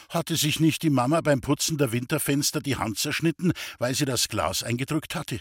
Hatte 0.08 0.36
sich 0.36 0.60
nicht 0.60 0.82
die 0.82 0.90
Mama 0.90 1.20
beim 1.20 1.40
Putzen 1.40 1.78
der 1.78 1.92
Winterfenster 1.92 2.60
die 2.60 2.76
Hand 2.76 2.98
zerschnitten, 2.98 3.52
weil 3.78 3.94
sie 3.94 4.04
das 4.04 4.28
Glas 4.28 4.62
eingedrückt 4.62 5.14
hatte? 5.14 5.40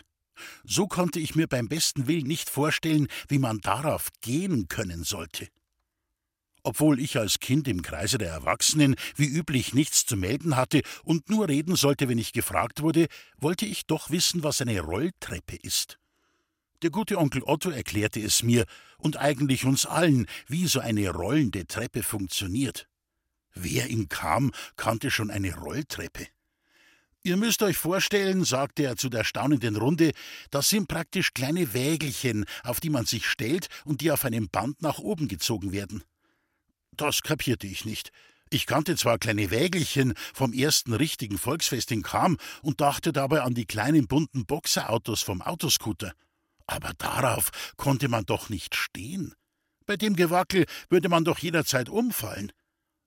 So 0.64 0.88
konnte 0.88 1.20
ich 1.20 1.36
mir 1.36 1.48
beim 1.48 1.68
besten 1.68 2.08
Willen 2.08 2.28
nicht 2.28 2.50
vorstellen, 2.50 3.08
wie 3.28 3.40
man 3.40 3.60
darauf 3.60 4.10
gehen 4.22 4.68
können 4.68 5.04
sollte. 5.04 5.48
Obwohl 6.64 7.00
ich 7.00 7.18
als 7.18 7.40
Kind 7.40 7.68
im 7.68 7.82
Kreise 7.82 8.18
der 8.18 8.32
Erwachsenen 8.32 8.96
wie 9.16 9.28
üblich 9.28 9.74
nichts 9.74 10.06
zu 10.06 10.18
melden 10.18 10.56
hatte 10.56 10.82
und 11.04 11.30
nur 11.30 11.48
reden 11.48 11.76
sollte, 11.76 12.10
wenn 12.10 12.18
ich 12.18 12.34
gefragt 12.34 12.82
wurde, 12.82 13.08
wollte 13.38 13.66
ich 13.66 13.86
doch 13.86 14.10
wissen, 14.10 14.44
was 14.44 14.62
eine 14.62 14.82
Rolltreppe 14.82 15.56
ist. 15.56 16.00
Der 16.82 16.90
gute 16.90 17.18
Onkel 17.18 17.44
Otto 17.44 17.70
erklärte 17.70 18.22
es 18.22 18.44
mir 18.44 18.66
und 18.98 19.18
eigentlich 19.18 19.66
uns 19.66 19.86
allen, 19.86 20.28
wie 20.48 20.68
so 20.68 20.80
eine 20.80 21.10
rollende 21.10 21.66
Treppe 21.66 22.04
funktioniert. 22.04 22.89
Wer 23.54 23.90
ihn 23.90 24.10
kam, 24.10 24.52
kannte 24.78 25.12
schon 25.12 25.32
eine 25.32 25.56
Rolltreppe. 25.56 26.28
Ihr 27.24 27.36
müsst 27.36 27.62
euch 27.64 27.78
vorstellen, 27.78 28.46
sagte 28.46 28.84
er 28.84 28.96
zu 28.96 29.10
der 29.10 29.26
staunenden 29.26 29.76
Runde, 29.76 30.12
das 30.52 30.70
sind 30.70 30.88
praktisch 30.88 31.34
kleine 31.34 31.74
Wägelchen, 31.74 32.46
auf 32.64 32.80
die 32.80 32.90
man 32.90 33.06
sich 33.06 33.28
stellt 33.28 33.68
und 33.84 34.02
die 34.02 34.12
auf 34.12 34.24
einem 34.24 34.50
Band 34.50 34.82
nach 34.82 35.00
oben 35.00 35.28
gezogen 35.28 35.74
werden. 35.74 36.04
Das 36.96 37.22
kapierte 37.22 37.68
ich 37.68 37.84
nicht. 37.84 38.12
Ich 38.52 38.66
kannte 38.66 38.96
zwar 38.96 39.20
kleine 39.20 39.52
Wägelchen 39.52 40.14
vom 40.34 40.54
ersten 40.54 40.94
richtigen 40.94 41.38
Volksfest 41.38 41.92
in 41.92 42.02
Kam 42.04 42.38
und 42.62 42.82
dachte 42.82 43.12
dabei 43.14 43.42
an 43.42 43.54
die 43.54 43.66
kleinen 43.66 44.08
bunten 44.08 44.46
Boxerautos 44.46 45.22
vom 45.22 45.42
Autoscooter. 45.42 46.14
Aber 46.66 46.94
darauf 46.98 47.52
konnte 47.78 48.08
man 48.08 48.26
doch 48.26 48.50
nicht 48.50 48.76
stehen. 48.76 49.36
Bei 49.86 49.98
dem 49.98 50.16
Gewackel 50.16 50.66
würde 50.90 51.10
man 51.10 51.26
doch 51.26 51.40
jederzeit 51.40 51.90
umfallen. 51.90 52.52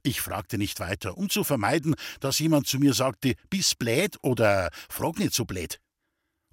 Ich 0.05 0.21
fragte 0.21 0.59
nicht 0.59 0.81
weiter, 0.81 1.17
um 1.17 1.31
zu 1.31 1.45
vermeiden, 1.45 1.95
dass 2.21 2.41
jemand 2.41 2.67
zu 2.67 2.79
mir 2.79 2.93
sagte, 2.93 3.35
bis 3.51 3.75
blät 3.75 4.19
oder 4.23 4.71
frag 4.89 5.19
nicht 5.19 5.35
so 5.35 5.45
blät. 5.45 5.81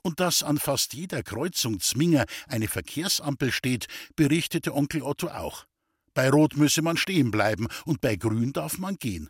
Und 0.03 0.19
dass 0.19 0.43
an 0.43 0.59
fast 0.59 0.93
jeder 0.93 1.23
Kreuzung 1.23 1.79
Zminger 1.79 2.25
eine 2.47 2.67
Verkehrsampel 2.67 3.51
steht, 3.51 3.87
berichtete 4.15 4.73
Onkel 4.73 5.01
Otto 5.01 5.27
auch. 5.29 5.65
Bei 6.13 6.29
Rot 6.29 6.57
müsse 6.57 6.81
man 6.81 6.97
stehen 6.97 7.31
bleiben 7.31 7.67
und 7.85 8.01
bei 8.01 8.15
Grün 8.15 8.53
darf 8.53 8.77
man 8.77 8.97
gehen. 8.97 9.29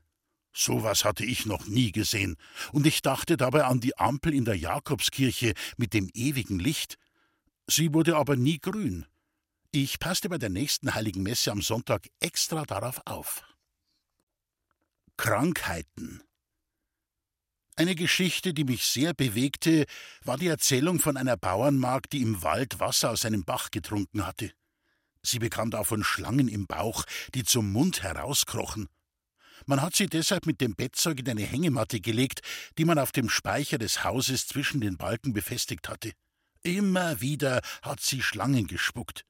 So 0.51 0.83
was 0.83 1.05
hatte 1.05 1.23
ich 1.23 1.45
noch 1.45 1.67
nie 1.67 1.91
gesehen, 1.91 2.35
und 2.71 2.85
ich 2.87 3.01
dachte 3.01 3.37
dabei 3.37 3.65
an 3.65 3.79
die 3.79 3.97
Ampel 3.97 4.33
in 4.33 4.45
der 4.45 4.57
Jakobskirche 4.57 5.53
mit 5.77 5.93
dem 5.93 6.09
ewigen 6.13 6.59
Licht. 6.59 6.97
Sie 7.67 7.93
wurde 7.93 8.17
aber 8.17 8.35
nie 8.35 8.59
grün. 8.59 9.05
Ich 9.71 9.99
passte 9.99 10.27
bei 10.27 10.39
der 10.39 10.49
nächsten 10.49 10.93
heiligen 10.95 11.21
Messe 11.21 11.51
am 11.51 11.61
Sonntag 11.61 12.09
extra 12.19 12.63
darauf 12.63 12.99
auf. 13.05 13.43
Krankheiten. 15.21 16.23
Eine 17.75 17.95
Geschichte, 17.95 18.53
die 18.53 18.63
mich 18.63 18.85
sehr 18.85 19.13
bewegte, 19.13 19.85
war 20.23 20.37
die 20.37 20.47
Erzählung 20.47 21.01
von 21.01 21.17
einer 21.17 21.35
Bauernmagd, 21.35 22.13
die 22.13 22.21
im 22.21 22.41
Wald 22.41 22.79
Wasser 22.79 23.09
aus 23.09 23.25
einem 23.25 23.43
Bach 23.43 23.69
getrunken 23.69 24.25
hatte. 24.25 24.53
Sie 25.21 25.39
bekam 25.39 25.71
davon 25.71 26.05
Schlangen 26.05 26.47
im 26.47 26.67
Bauch, 26.67 27.03
die 27.35 27.43
zum 27.43 27.69
Mund 27.69 28.01
herauskrochen. 28.01 28.87
Man 29.65 29.81
hat 29.81 29.93
sie 29.93 30.07
deshalb 30.07 30.45
mit 30.45 30.61
dem 30.61 30.75
Bettzeug 30.75 31.19
in 31.19 31.27
eine 31.27 31.43
Hängematte 31.43 31.99
gelegt, 31.99 32.39
die 32.77 32.85
man 32.85 32.97
auf 32.97 33.11
dem 33.11 33.27
Speicher 33.27 33.77
des 33.77 34.05
Hauses 34.05 34.47
zwischen 34.47 34.79
den 34.79 34.95
Balken 34.95 35.33
befestigt 35.33 35.89
hatte. 35.89 36.13
Immer 36.63 37.19
wieder 37.19 37.59
hat 37.81 37.99
sie 37.99 38.21
Schlangen 38.21 38.67
gespuckt. 38.67 39.25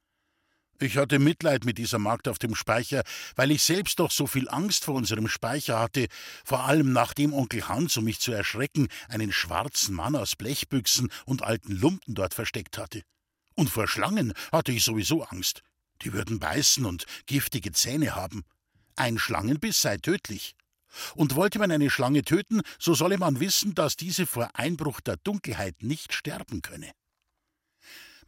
Ich 0.82 0.96
hatte 0.96 1.20
Mitleid 1.20 1.66
mit 1.66 1.78
dieser 1.78 2.00
Magd 2.00 2.30
auf 2.30 2.40
dem 2.40 2.56
Speicher, 2.56 3.04
weil 3.36 3.52
ich 3.52 3.64
selbst 3.64 4.00
doch 4.00 4.12
so 4.12 4.28
viel 4.28 4.48
Angst 4.48 4.86
vor 4.86 4.96
unserem 4.96 5.28
Speicher 5.28 5.78
hatte, 5.78 6.08
vor 6.46 6.64
allem 6.64 6.94
nachdem 6.94 7.34
Onkel 7.34 7.68
Hans, 7.68 7.98
um 7.98 8.06
mich 8.06 8.22
zu 8.22 8.32
erschrecken, 8.32 8.88
einen 9.10 9.34
schwarzen 9.34 9.94
Mann 9.94 10.16
aus 10.16 10.38
Blechbüchsen 10.38 11.12
und 11.26 11.44
alten 11.44 11.74
Lumpen 11.74 12.16
dort 12.16 12.34
versteckt 12.34 12.78
hatte. 12.78 13.02
Und 13.56 13.70
vor 13.70 13.90
Schlangen 13.90 14.32
hatte 14.54 14.72
ich 14.72 14.86
sowieso 14.86 15.24
Angst. 15.24 15.64
Die 16.02 16.14
würden 16.14 16.40
beißen 16.40 16.86
und 16.86 17.06
giftige 17.26 17.74
Zähne 17.74 18.16
haben. 18.16 18.46
Ein 18.96 19.18
Schlangenbiss 19.18 19.82
sei 19.82 19.98
tödlich. 19.98 20.56
Und 21.14 21.36
wollte 21.36 21.60
man 21.60 21.72
eine 21.72 21.90
Schlange 21.90 22.24
töten, 22.24 22.62
so 22.80 22.94
solle 22.94 23.18
man 23.18 23.42
wissen, 23.42 23.76
dass 23.76 23.98
diese 23.98 24.26
vor 24.26 24.50
Einbruch 24.54 25.02
der 25.02 25.18
Dunkelheit 25.18 25.84
nicht 25.84 26.14
sterben 26.14 26.62
könne. 26.62 26.92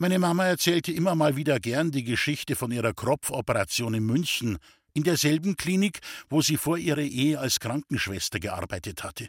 Meine 0.01 0.17
Mama 0.17 0.45
erzählte 0.45 0.91
immer 0.91 1.13
mal 1.13 1.35
wieder 1.35 1.59
gern 1.59 1.91
die 1.91 2.03
Geschichte 2.03 2.55
von 2.55 2.71
ihrer 2.71 2.91
Kropfoperation 2.91 3.93
in 3.93 4.03
München, 4.03 4.57
in 4.95 5.03
derselben 5.03 5.57
Klinik, 5.57 5.99
wo 6.27 6.41
sie 6.41 6.57
vor 6.57 6.79
ihrer 6.79 7.03
Ehe 7.03 7.37
als 7.37 7.59
Krankenschwester 7.59 8.39
gearbeitet 8.39 9.03
hatte. 9.03 9.27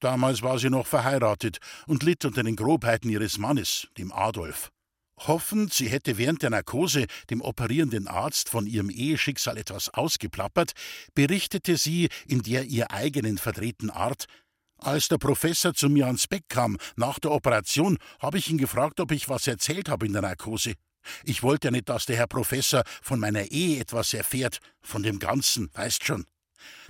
Damals 0.00 0.40
war 0.40 0.58
sie 0.58 0.70
noch 0.70 0.86
verheiratet 0.86 1.58
und 1.86 2.02
litt 2.02 2.24
unter 2.24 2.42
den 2.42 2.56
Grobheiten 2.56 3.10
ihres 3.10 3.36
Mannes, 3.36 3.86
dem 3.98 4.10
Adolf. 4.10 4.70
Hoffend, 5.18 5.74
sie 5.74 5.90
hätte 5.90 6.16
während 6.16 6.40
der 6.40 6.48
Narkose 6.48 7.04
dem 7.28 7.42
operierenden 7.42 8.08
Arzt 8.08 8.48
von 8.48 8.66
ihrem 8.66 8.88
Eheschicksal 8.88 9.58
etwas 9.58 9.90
ausgeplappert, 9.92 10.72
berichtete 11.14 11.76
sie 11.76 12.08
in 12.26 12.40
der 12.40 12.64
ihr 12.64 12.90
eigenen 12.90 13.36
verdrehten 13.36 13.90
Art 13.90 14.24
als 14.84 15.08
der 15.08 15.18
Professor 15.18 15.74
zu 15.74 15.88
mir 15.88 16.06
ans 16.06 16.26
Bett 16.26 16.44
kam 16.48 16.76
nach 16.96 17.18
der 17.18 17.32
Operation, 17.32 17.98
habe 18.20 18.38
ich 18.38 18.50
ihn 18.50 18.58
gefragt, 18.58 19.00
ob 19.00 19.12
ich 19.12 19.28
was 19.28 19.46
erzählt 19.46 19.88
habe 19.88 20.06
in 20.06 20.12
der 20.12 20.22
Narkose. 20.22 20.74
Ich 21.24 21.42
wollte 21.42 21.68
ja 21.68 21.70
nicht, 21.70 21.88
dass 21.88 22.06
der 22.06 22.16
Herr 22.16 22.26
Professor 22.26 22.82
von 23.02 23.20
meiner 23.20 23.50
Ehe 23.50 23.80
etwas 23.80 24.14
erfährt, 24.14 24.58
von 24.82 25.02
dem 25.02 25.18
Ganzen, 25.18 25.70
weißt 25.74 26.04
schon. 26.04 26.24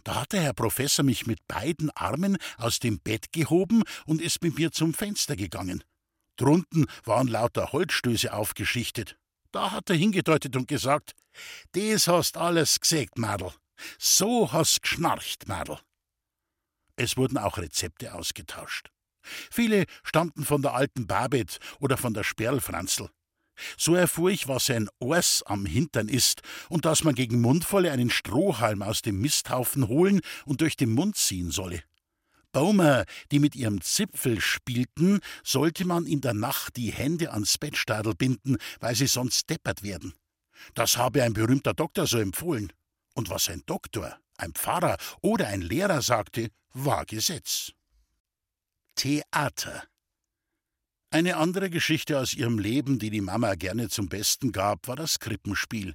Da 0.04 0.20
hat 0.20 0.32
der 0.32 0.42
Herr 0.42 0.52
Professor 0.52 1.04
mich 1.04 1.26
mit 1.26 1.46
beiden 1.48 1.90
Armen 1.90 2.36
aus 2.58 2.78
dem 2.78 3.00
Bett 3.00 3.32
gehoben 3.32 3.82
und 4.06 4.20
ist 4.20 4.42
mit 4.42 4.58
mir 4.58 4.70
zum 4.70 4.94
Fenster 4.94 5.36
gegangen. 5.36 5.82
Drunten 6.36 6.86
waren 7.04 7.28
lauter 7.28 7.72
Holzstöße 7.72 8.32
aufgeschichtet. 8.32 9.16
Da 9.52 9.70
hat 9.70 9.88
er 9.88 9.96
hingedeutet 9.96 10.56
und 10.56 10.68
gesagt: 10.68 11.12
Des 11.74 12.08
hast 12.08 12.36
alles 12.36 12.80
gesagt, 12.80 13.18
Madel. 13.18 13.52
So 13.98 14.52
hast 14.52 14.82
geschnarcht, 14.82 15.48
Madel. 15.48 15.78
Es 16.96 17.16
wurden 17.16 17.38
auch 17.38 17.58
Rezepte 17.58 18.14
ausgetauscht. 18.14 18.90
Viele 19.50 19.86
stammten 20.02 20.44
von 20.44 20.62
der 20.62 20.74
alten 20.74 21.06
Babet 21.06 21.58
oder 21.80 21.96
von 21.96 22.14
der 22.14 22.24
Sperlfranzl. 22.24 23.08
So 23.78 23.94
erfuhr 23.94 24.30
ich, 24.30 24.48
was 24.48 24.68
ein 24.70 24.88
Ors 24.98 25.42
am 25.46 25.64
Hintern 25.64 26.08
ist 26.08 26.42
und 26.68 26.84
dass 26.84 27.04
man 27.04 27.14
gegen 27.14 27.40
Mundvolle 27.40 27.92
einen 27.92 28.10
Strohhalm 28.10 28.82
aus 28.82 29.00
dem 29.00 29.20
Misthaufen 29.20 29.88
holen 29.88 30.20
und 30.44 30.60
durch 30.60 30.76
den 30.76 30.90
Mund 30.90 31.16
ziehen 31.16 31.50
solle. 31.50 31.82
Baumer, 32.52 33.04
die 33.32 33.40
mit 33.40 33.56
ihrem 33.56 33.80
Zipfel 33.80 34.40
spielten, 34.40 35.20
sollte 35.42 35.84
man 35.84 36.06
in 36.06 36.20
der 36.20 36.34
Nacht 36.34 36.76
die 36.76 36.92
Hände 36.92 37.32
ans 37.32 37.58
Bettstadel 37.58 38.14
binden, 38.14 38.58
weil 38.80 38.94
sie 38.94 39.08
sonst 39.08 39.50
deppert 39.50 39.82
werden. 39.82 40.14
Das 40.74 40.96
habe 40.96 41.22
ein 41.22 41.32
berühmter 41.32 41.74
Doktor 41.74 42.06
so 42.06 42.18
empfohlen. 42.18 42.72
Und 43.14 43.28
was 43.30 43.48
ein 43.48 43.62
Doktor, 43.66 44.18
ein 44.36 44.52
Pfarrer 44.52 44.96
oder 45.20 45.48
ein 45.48 45.60
Lehrer 45.60 46.02
sagte, 46.02 46.50
war 46.72 47.04
Gesetz. 47.04 47.72
Theater. 48.96 49.84
Eine 51.10 51.36
andere 51.36 51.70
Geschichte 51.70 52.18
aus 52.18 52.34
ihrem 52.34 52.58
Leben, 52.58 52.98
die 52.98 53.10
die 53.10 53.20
Mama 53.20 53.54
gerne 53.54 53.88
zum 53.88 54.08
Besten 54.08 54.50
gab, 54.50 54.88
war 54.88 54.96
das 54.96 55.20
Krippenspiel. 55.20 55.94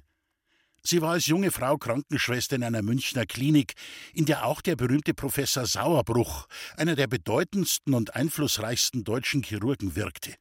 Sie 0.82 1.02
war 1.02 1.12
als 1.12 1.26
junge 1.26 1.50
Frau 1.50 1.76
Krankenschwester 1.76 2.56
in 2.56 2.64
einer 2.64 2.80
Münchner 2.80 3.26
Klinik, 3.26 3.74
in 4.14 4.24
der 4.24 4.46
auch 4.46 4.62
der 4.62 4.76
berühmte 4.76 5.12
Professor 5.12 5.66
Sauerbruch, 5.66 6.46
einer 6.76 6.96
der 6.96 7.06
bedeutendsten 7.06 7.92
und 7.92 8.14
einflussreichsten 8.14 9.04
deutschen 9.04 9.42
Chirurgen, 9.42 9.94
wirkte. 9.94 10.34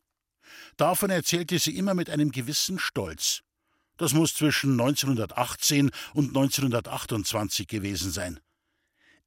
Davon 0.78 1.10
erzählte 1.10 1.60
sie 1.60 1.76
immer 1.76 1.94
mit 1.94 2.10
einem 2.10 2.32
gewissen 2.32 2.80
Stolz. 2.80 3.42
Das 4.00 4.14
muss 4.14 4.34
zwischen 4.34 4.72
1918 4.72 5.92
und 6.14 6.30
1928 6.30 7.68
gewesen 7.68 8.12
sein. 8.12 8.40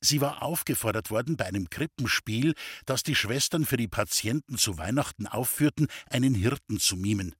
Sie 0.00 0.22
war 0.22 0.42
aufgefordert 0.42 1.10
worden, 1.10 1.36
bei 1.36 1.44
einem 1.44 1.68
Krippenspiel, 1.68 2.54
das 2.86 3.02
die 3.02 3.14
Schwestern 3.14 3.66
für 3.66 3.76
die 3.76 3.86
Patienten 3.86 4.56
zu 4.56 4.78
Weihnachten 4.78 5.26
aufführten, 5.26 5.88
einen 6.10 6.34
Hirten 6.34 6.80
zu 6.80 6.96
mimen. 6.96 7.34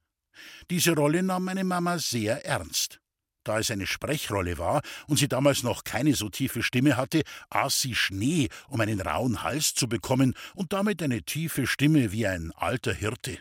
Diese 0.71 0.93
Rolle 0.93 1.23
nahm 1.23 1.45
meine 1.45 1.65
Mama 1.65 1.99
sehr 1.99 2.45
ernst. 2.45 3.01
Da 3.45 3.59
es 3.59 3.71
eine 3.71 3.87
Sprechrolle 3.87 4.59
war 4.59 4.83
und 5.09 5.17
sie 5.17 5.27
damals 5.27 5.63
noch 5.63 5.85
keine 5.85 6.15
so 6.15 6.29
tiefe 6.29 6.63
Stimme 6.63 6.99
hatte, 6.99 7.23
aß 7.49 7.81
sie 7.81 7.95
Schnee, 7.95 8.51
um 8.69 8.81
einen 8.83 9.01
rauen 9.01 9.43
Hals 9.43 9.75
zu 9.75 9.89
bekommen 9.89 10.35
und 10.55 10.75
damit 10.75 11.03
eine 11.03 11.23
tiefe 11.23 11.67
Stimme 11.67 12.13
wie 12.13 12.27
ein 12.27 12.53
alter 12.53 12.93
Hirte. 12.93 13.39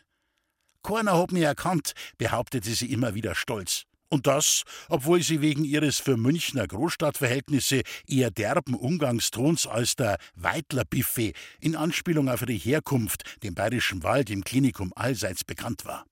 Keiner 0.84 1.18
hat 1.18 1.32
mich 1.32 1.44
erkannt, 1.44 1.94
behauptete 2.18 2.74
sie 2.74 2.92
immer 2.92 3.14
wieder 3.14 3.36
stolz. 3.36 3.86
Und 4.10 4.28
das, 4.28 4.64
obwohl 4.90 5.24
sie 5.24 5.40
wegen 5.40 5.64
ihres 5.64 6.00
für 6.00 6.18
Münchner 6.18 6.68
Großstadtverhältnisse 6.68 7.84
eher 8.06 8.30
derben 8.30 8.76
Umgangstons 8.76 9.68
als 9.68 9.96
der 9.96 10.18
Weitler-Buffet 10.36 11.34
in 11.62 11.78
Anspielung 11.78 12.28
auf 12.28 12.42
ihre 12.42 12.52
Herkunft, 12.52 13.24
dem 13.42 13.56
Bayerischen 13.56 14.04
Wald 14.04 14.30
im 14.30 14.44
Klinikum 14.44 14.92
allseits 14.98 15.46
bekannt 15.46 15.86
war. 15.86 16.06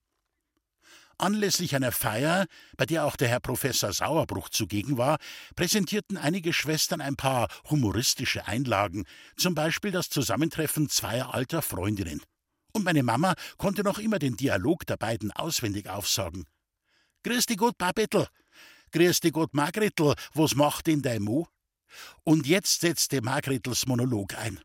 Anlässlich 1.18 1.76
einer 1.76 1.92
Feier, 1.92 2.46
bei 2.78 2.86
der 2.86 3.04
auch 3.04 3.18
der 3.18 3.28
Herr 3.28 3.42
Professor 3.42 3.92
Sauerbruch 3.92 4.48
zugegen 4.48 4.98
war, 4.98 5.18
präsentierten 5.58 6.16
einige 6.16 6.54
Schwestern 6.54 7.02
ein 7.02 7.18
paar 7.18 7.50
humoristische 7.70 8.48
Einlagen, 8.48 9.04
zum 9.36 9.56
Beispiel 9.56 9.92
das 9.92 10.10
Zusammentreffen 10.10 10.88
zweier 10.88 11.34
alter 11.34 11.62
Freundinnen. 11.62 12.22
Und 12.74 12.86
meine 12.86 13.04
Mama 13.04 13.36
konnte 13.58 13.84
noch 13.84 14.00
immer 14.00 14.20
den 14.20 14.36
Dialog 14.38 14.86
der 14.86 14.98
beiden 14.98 15.32
auswendig 15.32 15.90
aufsagen. 15.90 16.46
Grüß 17.24 17.48
dich 17.48 17.58
Gott, 17.58 17.78
Babettel. 17.78 18.28
Grüß 18.92 19.20
dich 19.20 19.34
Gott, 19.34 19.54
Margretl. 19.54 20.14
Was 20.34 20.56
macht 20.56 20.88
denn 20.88 21.02
dein 21.02 21.24
Mo? 21.24 21.48
Und 22.24 22.48
jetzt 22.48 22.82
setzte 22.82 23.22
Margretls 23.22 23.86
Monolog 23.88 24.36
ein. 24.36 24.60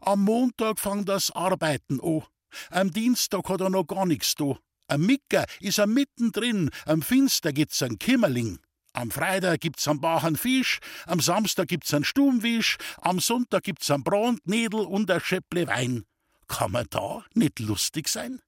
Am 0.00 0.24
Montag 0.24 0.78
fang 0.78 1.04
das 1.04 1.30
Arbeiten 1.30 2.00
an. 2.00 2.22
Am 2.70 2.90
Dienstag 2.90 3.48
hat 3.48 3.60
er 3.60 3.70
noch 3.70 3.86
gar 3.86 4.06
nichts 4.06 4.34
da. 4.34 4.58
Am 4.88 5.02
Micker 5.02 5.46
is 5.60 5.78
er 5.78 5.86
mittendrin. 5.86 6.70
Am 6.84 7.02
Finster 7.02 7.52
gibt's 7.52 7.82
ein 7.82 7.98
Kimmerling. 7.98 8.58
Am 8.92 9.10
Freitag 9.10 9.60
gibt's 9.60 9.86
am 9.88 10.00
Bach 10.00 10.26
Fisch, 10.36 10.80
am 11.04 11.20
Samstag 11.20 11.68
gibt's 11.68 11.92
ein 11.92 12.02
Stummwisch, 12.02 12.78
am 13.02 13.20
Sonntag 13.20 13.64
gibt's 13.64 13.90
ein 13.90 14.02
Brandnädel 14.02 14.80
und 14.80 15.10
ein 15.10 15.20
Schäpple 15.20 15.66
Wein. 15.66 16.06
Kann 16.48 16.72
man 16.72 16.86
da 16.90 17.24
nicht 17.34 17.58
lustig 17.58 18.08
sein? 18.08 18.40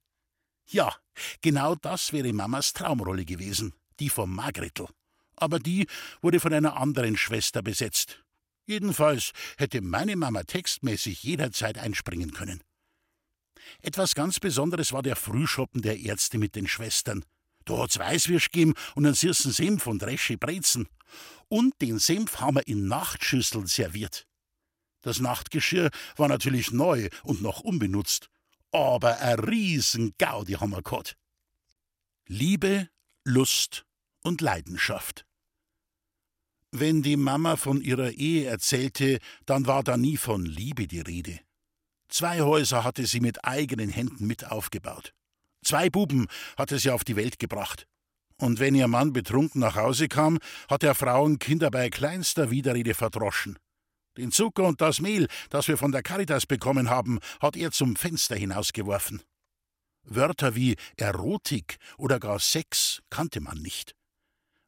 Ja, 0.67 0.95
genau 1.41 1.75
das 1.75 2.13
wäre 2.13 2.33
Mamas 2.33 2.73
Traumrolle 2.73 3.25
gewesen, 3.25 3.75
die 4.01 4.11
von 4.11 4.31
Margretl. 4.31 4.87
Aber 5.37 5.59
die 5.59 5.87
wurde 6.21 6.41
von 6.41 6.53
einer 6.53 6.77
anderen 6.77 7.17
Schwester 7.17 7.63
besetzt. 7.63 8.23
Jedenfalls 8.67 9.33
hätte 9.57 9.81
meine 9.81 10.15
Mama 10.15 10.43
textmäßig 10.43 11.23
jederzeit 11.23 11.79
einspringen 11.79 12.33
können. 12.33 12.63
Etwas 13.81 14.15
ganz 14.15 14.41
Besonderes 14.41 14.93
war 14.93 15.03
der 15.03 15.17
Frühschoppen 15.17 15.81
der 15.81 15.99
Ärzte 15.99 16.39
mit 16.39 16.55
den 16.55 16.69
Schwestern. 16.69 17.25
Da 17.65 17.79
hat's 17.79 17.99
Weißwürsch 17.99 18.51
gegeben 18.51 18.75
und 18.95 19.07
einen 19.07 19.15
süßen 19.15 19.53
Senf 19.53 19.87
und 19.87 20.03
Resche 20.03 20.37
Brezen. 20.37 20.89
Und 21.49 21.81
den 21.81 21.99
Senf 21.99 22.41
haben 22.41 22.57
wir 22.57 22.67
in 22.67 22.89
Nachtschüsseln 22.89 23.67
serviert. 23.67 24.28
Das 25.03 25.21
Nachtgeschirr 25.21 25.91
war 26.17 26.29
natürlich 26.29 26.73
neu 26.73 27.09
und 27.23 27.43
noch 27.43 27.61
unbenutzt 27.61 28.29
aber 28.73 29.21
ein 29.21 29.39
riesen 29.39 30.15
Gaudi 30.19 30.55
haben 30.55 30.71
wir 30.71 30.83
gehabt. 30.83 31.17
Liebe, 32.27 32.89
Lust 33.25 33.85
und 34.23 34.41
Leidenschaft. 34.41 35.25
Wenn 36.71 37.03
die 37.03 37.17
Mama 37.17 37.57
von 37.57 37.81
ihrer 37.81 38.11
Ehe 38.11 38.47
erzählte, 38.47 39.19
dann 39.47 39.67
war 39.67 39.83
da 39.83 39.97
nie 39.97 40.19
von 40.19 40.45
Liebe 40.45 40.87
die 40.87 41.01
Rede. 41.01 41.41
Zwei 42.09 42.41
Häuser 42.41 42.85
hatte 42.85 43.07
sie 43.07 43.21
mit 43.21 43.45
eigenen 43.45 43.89
Händen 43.89 44.27
mit 44.27 44.45
aufgebaut. 44.45 45.15
Zwei 45.65 45.89
Buben 45.89 46.27
hatte 46.57 46.79
sie 46.79 46.91
auf 46.91 47.05
die 47.05 47.17
Welt 47.17 47.39
gebracht. 47.39 47.87
Und 48.37 48.61
wenn 48.61 48.75
ihr 48.75 48.87
Mann 48.87 49.13
betrunken 49.13 49.61
nach 49.61 49.77
Hause 49.77 50.09
kam, 50.09 50.39
hat 50.69 50.83
er 50.85 50.95
Frauen 50.95 51.39
Kinder 51.39 51.71
bei 51.71 51.91
kleinster 51.91 52.51
Widerrede 52.51 52.95
verdroschen. 52.95 53.59
Den 54.19 54.33
Zucker 54.33 54.65
und 54.65 54.81
das 54.81 55.01
Mehl, 55.01 55.29
das 55.49 55.69
wir 55.69 55.79
von 55.79 55.93
der 55.93 56.03
Caritas 56.03 56.45
bekommen 56.45 56.91
haben, 56.91 57.21
hat 57.41 57.57
er 57.57 57.71
zum 57.71 57.95
Fenster 57.95 58.35
hinausgeworfen. 58.35 59.23
Wörter 60.03 60.57
wie 60.57 60.75
Erotik 60.97 61.77
oder 61.99 62.19
gar 62.19 62.41
Sex 62.41 63.01
kannte 63.11 63.41
man 63.41 63.59
nicht. 63.59 63.95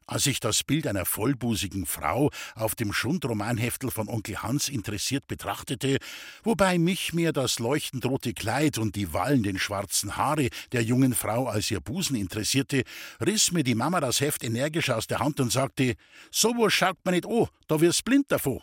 Als 0.07 0.25
ich 0.25 0.39
das 0.39 0.63
Bild 0.63 0.87
einer 0.87 1.03
vollbusigen 1.03 1.85
Frau 1.85 2.31
auf 2.55 2.75
dem 2.75 2.93
Schundromanheftel 2.93 3.91
von 3.91 4.07
Onkel 4.07 4.41
Hans 4.41 4.69
interessiert 4.69 5.27
betrachtete, 5.27 5.97
wobei 6.43 6.77
mich 6.77 7.11
mehr 7.11 7.33
das 7.33 7.59
leuchtend 7.59 8.05
rote 8.05 8.33
Kleid 8.33 8.77
und 8.77 8.95
die 8.95 9.11
wallenden 9.11 9.59
schwarzen 9.59 10.15
Haare 10.15 10.47
der 10.71 10.83
jungen 10.83 11.13
Frau 11.13 11.47
als 11.47 11.69
ihr 11.71 11.81
Busen 11.81 12.15
interessierte, 12.15 12.83
riss 13.19 13.51
mir 13.51 13.63
die 13.63 13.75
Mama 13.75 13.99
das 13.99 14.21
Heft 14.21 14.45
energisch 14.45 14.89
aus 14.89 15.07
der 15.07 15.19
Hand 15.19 15.41
und 15.41 15.51
sagte: 15.51 15.95
So 16.31 16.51
was 16.51 16.71
schaut 16.71 16.97
man 17.03 17.15
nicht 17.15 17.25
an, 17.25 17.47
da 17.67 17.81
wirst 17.81 18.05
blind 18.05 18.31
davon. 18.31 18.61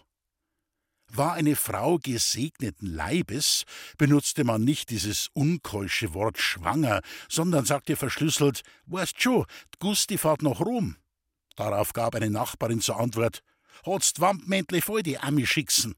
War 1.10 1.32
eine 1.32 1.56
Frau 1.56 1.98
gesegneten 1.98 2.94
Leibes, 2.94 3.64
benutzte 3.96 4.44
man 4.44 4.62
nicht 4.62 4.90
dieses 4.90 5.28
unkeusche 5.32 6.12
Wort 6.14 6.38
schwanger, 6.38 7.00
sondern 7.28 7.64
sagte 7.64 7.96
verschlüsselt, 7.96 8.62
weißt 8.86 9.20
schon, 9.20 9.46
Gusti 9.78 10.18
fahrt 10.18 10.42
nach 10.42 10.60
Rom. 10.60 10.96
Darauf 11.56 11.92
gab 11.92 12.14
eine 12.14 12.30
Nachbarin 12.30 12.80
zur 12.80 13.00
Antwort, 13.00 13.42
hat's 13.84 14.20
Wampmäntle 14.20 14.82
voll 14.82 15.02
die 15.02 15.18
Ami 15.18 15.46
schicksen. 15.46 15.94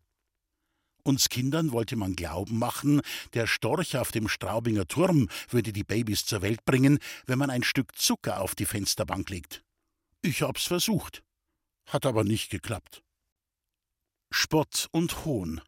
Uns 1.02 1.28
Kindern 1.28 1.72
wollte 1.72 1.96
man 1.96 2.14
glauben 2.14 2.58
machen, 2.58 3.00
der 3.34 3.46
Storch 3.46 3.96
auf 3.96 4.12
dem 4.12 4.28
Straubinger 4.28 4.86
Turm 4.86 5.28
würde 5.48 5.72
die 5.72 5.84
Babys 5.84 6.24
zur 6.24 6.42
Welt 6.42 6.64
bringen, 6.64 6.98
wenn 7.26 7.38
man 7.38 7.50
ein 7.50 7.62
Stück 7.62 7.96
Zucker 7.96 8.40
auf 8.40 8.54
die 8.54 8.66
Fensterbank 8.66 9.28
legt. 9.30 9.64
Ich 10.22 10.42
hab's 10.42 10.64
versucht, 10.64 11.22
hat 11.86 12.06
aber 12.06 12.24
nicht 12.24 12.50
geklappt. 12.50 13.02
Spott 14.30 14.88
und 14.92 15.24
Hohn. 15.24 15.60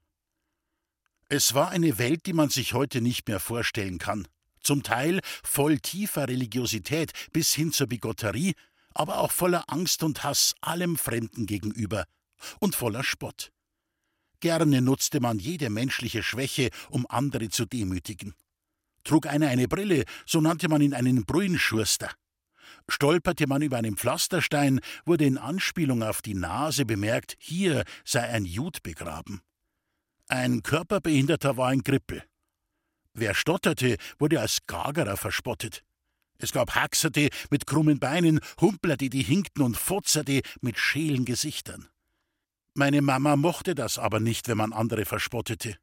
Es 1.28 1.54
war 1.54 1.70
eine 1.70 1.98
Welt, 1.98 2.26
die 2.26 2.32
man 2.32 2.48
sich 2.48 2.74
heute 2.74 3.00
nicht 3.00 3.26
mehr 3.26 3.40
vorstellen 3.40 3.98
kann. 3.98 4.28
Zum 4.60 4.82
Teil 4.82 5.20
voll 5.42 5.78
tiefer 5.78 6.28
Religiosität 6.28 7.12
bis 7.32 7.52
hin 7.52 7.72
zur 7.72 7.88
Bigotterie, 7.88 8.54
aber 8.94 9.18
auch 9.18 9.32
voller 9.32 9.64
Angst 9.68 10.02
und 10.02 10.22
Hass 10.22 10.54
allem 10.60 10.96
Fremden 10.96 11.46
gegenüber 11.46 12.04
und 12.60 12.76
voller 12.76 13.02
Spott. 13.02 13.50
Gerne 14.40 14.80
nutzte 14.80 15.20
man 15.20 15.38
jede 15.38 15.70
menschliche 15.70 16.22
Schwäche, 16.22 16.70
um 16.90 17.06
andere 17.08 17.48
zu 17.48 17.64
demütigen. 17.64 18.34
Trug 19.04 19.26
einer 19.26 19.48
eine 19.48 19.68
Brille, 19.68 20.04
so 20.26 20.40
nannte 20.40 20.68
man 20.68 20.82
ihn 20.82 20.94
einen 20.94 21.24
Brühenschurster. 21.24 22.10
Stolperte 22.88 23.46
man 23.46 23.62
über 23.62 23.76
einen 23.78 23.96
Pflasterstein, 23.96 24.80
wurde 25.04 25.24
in 25.24 25.38
Anspielung 25.38 26.02
auf 26.02 26.22
die 26.22 26.34
Nase 26.34 26.84
bemerkt, 26.84 27.36
hier 27.38 27.84
sei 28.04 28.22
ein 28.28 28.44
Jud 28.44 28.82
begraben. 28.82 29.40
Ein 30.28 30.62
Körperbehinderter 30.62 31.56
war 31.56 31.68
ein 31.68 31.82
Grippel. 31.82 32.24
Wer 33.14 33.34
stotterte, 33.34 33.96
wurde 34.18 34.40
als 34.40 34.58
Gagerer 34.66 35.16
verspottet. 35.16 35.84
Es 36.38 36.52
gab 36.52 36.74
Haxerte 36.74 37.28
mit 37.50 37.66
krummen 37.66 38.00
Beinen, 38.00 38.40
Humplerte, 38.60 39.10
die 39.10 39.22
hinkten 39.22 39.62
und 39.62 39.76
Fotzerte 39.76 40.40
mit 40.60 40.78
schälen 40.78 41.24
Gesichtern. 41.24 41.88
Meine 42.74 43.02
Mama 43.02 43.36
mochte 43.36 43.74
das 43.74 43.98
aber 43.98 44.18
nicht, 44.18 44.48
wenn 44.48 44.56
man 44.56 44.72
andere 44.72 45.04
verspottete. 45.04 45.76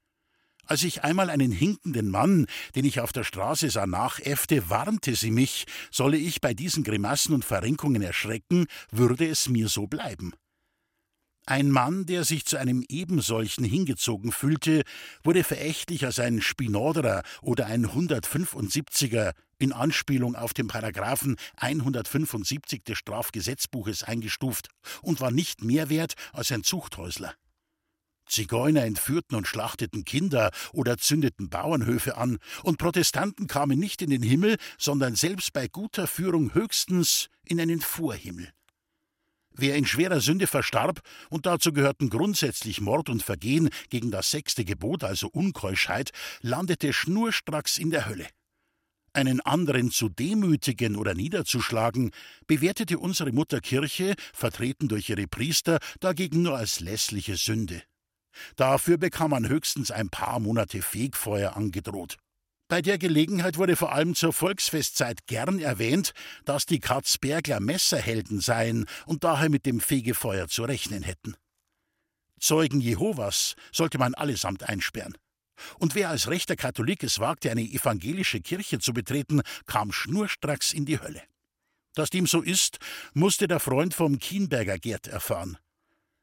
Als 0.69 0.83
ich 0.83 1.03
einmal 1.03 1.31
einen 1.31 1.51
hinkenden 1.51 2.11
Mann, 2.11 2.45
den 2.75 2.85
ich 2.85 2.99
auf 2.99 3.11
der 3.11 3.23
Straße 3.23 3.71
sah, 3.71 3.87
nachäffte, 3.87 4.69
warnte 4.69 5.15
sie 5.15 5.31
mich, 5.31 5.65
solle 5.89 6.17
ich 6.17 6.41
bei 6.41 6.53
diesen 6.53 6.83
Grimassen 6.83 7.33
und 7.33 7.43
Verrenkungen 7.43 8.03
erschrecken, 8.03 8.67
würde 8.91 9.27
es 9.27 9.49
mir 9.49 9.67
so 9.67 9.87
bleiben. 9.87 10.31
Ein 11.47 11.71
Mann, 11.71 12.05
der 12.05 12.23
sich 12.23 12.45
zu 12.45 12.57
einem 12.57 12.85
ebensolchen 12.87 13.65
hingezogen 13.65 14.31
fühlte, 14.31 14.83
wurde 15.23 15.43
verächtlich 15.43 16.05
als 16.05 16.19
ein 16.19 16.39
Spinoderer 16.39 17.23
oder 17.41 17.65
ein 17.65 17.87
175er 17.87 19.31
in 19.57 19.73
Anspielung 19.73 20.35
auf 20.35 20.53
den 20.53 20.67
Paragraphen 20.67 21.37
175 21.55 22.83
des 22.83 22.99
Strafgesetzbuches 22.99 24.03
eingestuft 24.03 24.67
und 25.01 25.19
war 25.19 25.31
nicht 25.31 25.63
mehr 25.63 25.89
wert 25.89 26.13
als 26.31 26.51
ein 26.51 26.63
Zuchthäusler. 26.63 27.33
Zigeuner 28.29 28.85
entführten 28.85 29.35
und 29.35 29.47
schlachteten 29.47 30.05
Kinder 30.05 30.51
oder 30.71 30.97
zündeten 30.97 31.49
Bauernhöfe 31.49 32.17
an, 32.17 32.37
und 32.63 32.77
Protestanten 32.77 33.47
kamen 33.47 33.79
nicht 33.79 34.01
in 34.01 34.09
den 34.09 34.23
Himmel, 34.23 34.57
sondern 34.77 35.15
selbst 35.15 35.51
bei 35.53 35.67
guter 35.67 36.07
Führung 36.07 36.53
höchstens 36.53 37.27
in 37.45 37.59
einen 37.59 37.81
Vorhimmel. 37.81 38.49
Wer 39.51 39.75
in 39.75 39.85
schwerer 39.85 40.21
Sünde 40.21 40.47
verstarb, 40.47 41.01
und 41.29 41.45
dazu 41.45 41.73
gehörten 41.73 42.09
grundsätzlich 42.09 42.79
Mord 42.79 43.09
und 43.09 43.23
Vergehen 43.23 43.69
gegen 43.89 44.09
das 44.09 44.31
sechste 44.31 44.63
Gebot, 44.63 45.03
also 45.03 45.27
Unkeuschheit, 45.27 46.11
landete 46.41 46.93
schnurstracks 46.93 47.77
in 47.77 47.89
der 47.89 48.07
Hölle. 48.07 48.27
Einen 49.11 49.41
anderen 49.41 49.91
zu 49.91 50.07
demütigen 50.07 50.95
oder 50.95 51.13
niederzuschlagen, 51.13 52.11
bewertete 52.47 52.99
unsere 52.99 53.31
Mutter 53.31 53.59
Kirche, 53.59 54.13
vertreten 54.33 54.87
durch 54.87 55.09
ihre 55.09 55.27
Priester, 55.27 55.79
dagegen 55.99 56.43
nur 56.43 56.55
als 56.55 56.79
lässliche 56.79 57.35
Sünde. 57.35 57.81
Dafür 58.55 58.97
bekam 58.97 59.31
man 59.31 59.47
höchstens 59.47 59.91
ein 59.91 60.09
paar 60.09 60.39
Monate 60.39 60.81
Fegfeuer 60.81 61.55
angedroht. 61.55 62.17
Bei 62.69 62.83
der 62.83 62.99
Gelegenheit 62.99 63.57
wurde 63.57 63.75
vor 63.75 63.91
allem 63.91 64.13
zur 64.13 64.31
Volksfestzeit 64.31 65.25
gern 65.25 65.59
erwähnt, 65.59 66.13
dass 66.45 66.67
die 66.67 66.79
Katzbergler 66.79 67.59
Messerhelden 67.59 68.41
seien 68.41 68.85
und 69.07 69.23
daher 69.23 69.49
mit 69.49 69.65
dem 69.65 69.79
Fegefeuer 69.79 70.47
zu 70.47 70.63
rechnen 70.65 71.01
hätten. 71.01 71.35
Zeugen 72.39 72.79
Jehovas 72.79 73.55
sollte 73.71 73.97
man 73.97 74.13
allesamt 74.13 74.63
einsperren. 74.63 75.17
Und 75.79 75.95
wer 75.95 76.09
als 76.09 76.29
rechter 76.29 76.55
Katholik 76.55 77.03
es 77.03 77.19
wagte, 77.19 77.51
eine 77.51 77.63
evangelische 77.63 78.39
Kirche 78.39 78.79
zu 78.79 78.93
betreten, 78.93 79.41
kam 79.65 79.91
schnurstracks 79.91 80.71
in 80.71 80.85
die 80.85 81.01
Hölle. 81.01 81.23
Dass 81.95 82.11
dem 82.11 82.27
so 82.27 82.41
ist, 82.41 82.77
musste 83.13 83.47
der 83.47 83.59
Freund 83.59 83.93
vom 83.93 84.19
Kienberger 84.19 84.77
Gerd 84.77 85.07
erfahren. 85.07 85.57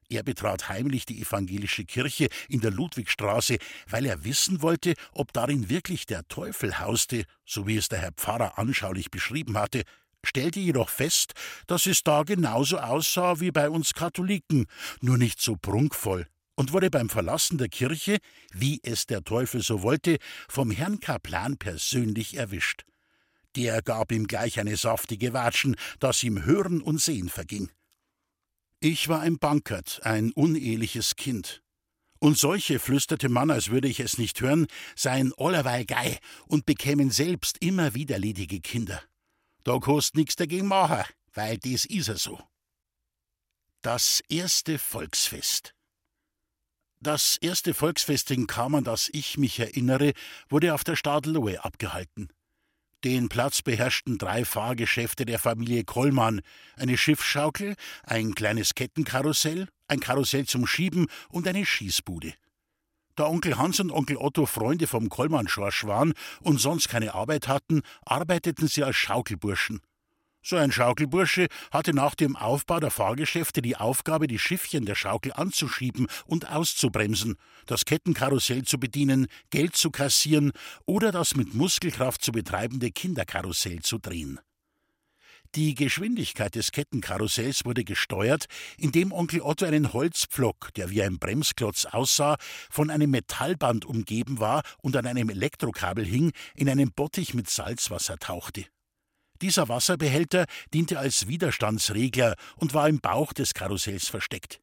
Er 0.09 0.23
betrat 0.23 0.69
heimlich 0.69 1.05
die 1.05 1.21
evangelische 1.21 1.85
Kirche 1.85 2.29
in 2.49 2.61
der 2.61 2.71
Ludwigstraße, 2.71 3.59
weil 3.89 4.07
er 4.07 4.25
wissen 4.25 4.63
wollte, 4.63 4.95
ob 5.13 5.33
darin 5.33 5.69
wirklich 5.69 6.07
der 6.07 6.27
Teufel 6.29 6.79
hauste, 6.79 7.25
so 7.45 7.67
wie 7.67 7.77
es 7.77 7.89
der 7.89 7.99
Herr 7.99 8.13
Pfarrer 8.13 8.59
anschaulich 8.59 9.11
beschrieben 9.11 9.59
hatte, 9.59 9.83
stellte 10.25 10.61
jedoch 10.61 10.91
fest, 10.91 11.35
dass 11.67 11.87
es 11.87 12.03
da 12.03 12.23
genauso 12.23 12.79
aussah 12.79 13.41
wie 13.41 13.51
bei 13.51 13.69
uns 13.71 13.95
Katholiken, 13.95 14.67
nur 15.01 15.19
nicht 15.19 15.41
so 15.41 15.57
prunkvoll, 15.57 16.27
und 16.55 16.73
wurde 16.73 16.91
beim 16.91 17.09
Verlassen 17.09 17.59
der 17.59 17.69
Kirche, 17.69 18.19
wie 18.53 18.81
es 18.83 19.07
der 19.07 19.23
Teufel 19.23 19.63
so 19.63 19.83
wollte, 19.83 20.19
vom 20.49 20.71
Herrn 20.71 21.01
Kaplan 21.01 21.59
persönlich 21.59 22.37
erwischt. 22.37 22.85
Der 23.57 23.83
gab 23.83 24.13
ihm 24.13 24.27
gleich 24.27 24.61
eine 24.61 24.77
saftige 24.77 25.33
Watschen, 25.33 25.77
dass 25.99 26.23
ihm 26.23 26.45
Hören 26.45 26.81
und 26.81 27.01
Sehen 27.01 27.29
verging. 27.29 27.71
Ich 28.89 29.09
war 29.09 29.19
ein 29.19 29.41
Bankert, 29.41 29.99
ein 30.05 30.31
uneheliches 30.31 31.17
Kind. 31.17 31.61
Und 32.21 32.39
solche, 32.39 32.79
flüsterte 32.79 33.29
man, 33.29 33.51
als 33.51 33.71
würde 33.71 33.89
ich 33.89 33.99
es 33.99 34.17
nicht 34.17 34.41
hören, 34.41 34.69
seien 34.95 35.33
allerweil 35.37 35.85
gei 35.85 36.21
und 36.47 36.67
bekämen 36.67 37.11
selbst 37.11 37.59
immer 37.61 37.95
wieder 37.95 38.17
ledige 38.21 38.61
Kinder. 38.61 39.03
Da 39.65 39.81
kost 39.81 40.15
nix 40.15 40.37
dagegen 40.37 40.69
machen, 40.69 41.05
weil 41.35 41.59
das 41.59 41.85
is 41.85 42.07
er 42.07 42.17
so. 42.17 42.41
Das 43.83 44.23
erste 44.29 44.79
Volksfest. 44.79 45.75
Das 47.01 47.39
erste 47.39 47.75
Volksfest 47.75 48.31
in 48.31 48.47
Kammern, 48.47 48.85
das 48.85 49.11
ich 49.13 49.37
mich 49.37 49.59
erinnere, 49.59 50.13
wurde 50.49 50.75
auf 50.75 50.85
der 50.85 50.95
Stadelohe 50.95 51.65
abgehalten. 51.65 52.29
Den 53.05 53.29
Platz 53.29 53.63
beherrschten 53.63 54.19
drei 54.19 54.45
Fahrgeschäfte 54.45 55.27
der 55.27 55.39
Familie 55.39 55.85
Kollmann: 55.85 56.41
eine 56.77 56.97
Schiffsschaukel, 56.97 57.75
ein 58.05 58.35
kleines 58.35 58.75
Kettenkarussell, 58.75 59.69
ein 59.87 60.01
Karussell 60.01 60.47
zum 60.47 60.67
Schieben 60.67 61.07
und 61.29 61.47
eine 61.47 61.67
Schießbude. 61.67 62.35
Da 63.15 63.27
Onkel 63.27 63.57
Hans 63.57 63.81
und 63.81 63.91
Onkel 63.91 64.17
Otto 64.17 64.45
Freunde 64.45 64.87
vom 64.87 65.09
Kollmann-Schorsch 65.09 65.85
waren 65.85 66.13
und 66.41 66.61
sonst 66.61 66.89
keine 66.89 67.15
Arbeit 67.15 67.49
hatten, 67.49 67.83
arbeiteten 68.05 68.69
sie 68.69 68.85
als 68.85 68.97
Schaukelburschen. 68.97 69.81
So 70.49 70.55
ein 70.55 70.71
Schaukelbursche 70.71 71.49
hatte 71.73 71.93
nach 71.93 72.15
dem 72.15 72.37
Aufbau 72.37 72.79
der 72.79 72.93
Fahrgeschäfte 72.93 73.63
die 73.63 73.77
Aufgabe, 73.77 74.29
die 74.29 74.39
Schiffchen 74.39 74.87
der 74.87 74.95
Schaukel 74.95 75.33
anzuschieben 75.33 76.07
und 76.25 76.49
auszubremsen, 76.49 77.35
das 77.67 77.85
Kettenkarussell 77.85 78.63
zu 78.63 78.79
bedienen, 78.79 79.27
Geld 79.51 79.75
zu 79.75 79.91
kassieren 79.91 80.53
oder 80.85 81.11
das 81.11 81.35
mit 81.35 81.55
Muskelkraft 81.55 82.23
zu 82.23 82.31
betreibende 82.31 82.93
Kinderkarussell 82.93 83.81
zu 83.81 83.99
drehen. 83.99 84.39
Die 85.57 85.75
Geschwindigkeit 85.75 86.55
des 86.55 86.71
Kettenkarussells 86.71 87.65
wurde 87.65 87.83
gesteuert, 87.83 88.47
indem 88.79 89.11
Onkel 89.11 89.41
Otto 89.41 89.67
einen 89.67 89.93
Holzpflock, 89.93 90.73
der 90.75 90.91
wie 90.91 91.03
ein 91.03 91.19
Bremsklotz 91.19 91.87
aussah, 91.87 92.37
von 92.71 92.91
einem 92.91 93.11
Metallband 93.11 93.85
umgeben 93.85 94.39
war 94.39 94.63
und 94.81 94.97
an 94.97 95.07
einem 95.07 95.29
Elektrokabel 95.29 96.05
hing, 96.05 96.31
in 96.55 96.69
einen 96.69 96.93
Bottich 96.93 97.35
mit 97.35 97.51
Salzwasser 97.51 98.19
tauchte. 98.19 98.67
Dieser 99.43 99.69
Wasserbehälter 99.69 100.47
diente 100.73 100.99
als 100.99 101.29
Widerstandsregler 101.29 102.37
und 102.57 102.75
war 102.75 102.89
im 102.89 103.01
Bauch 103.01 103.33
des 103.33 103.55
Karussells 103.55 104.09
versteckt. 104.09 104.61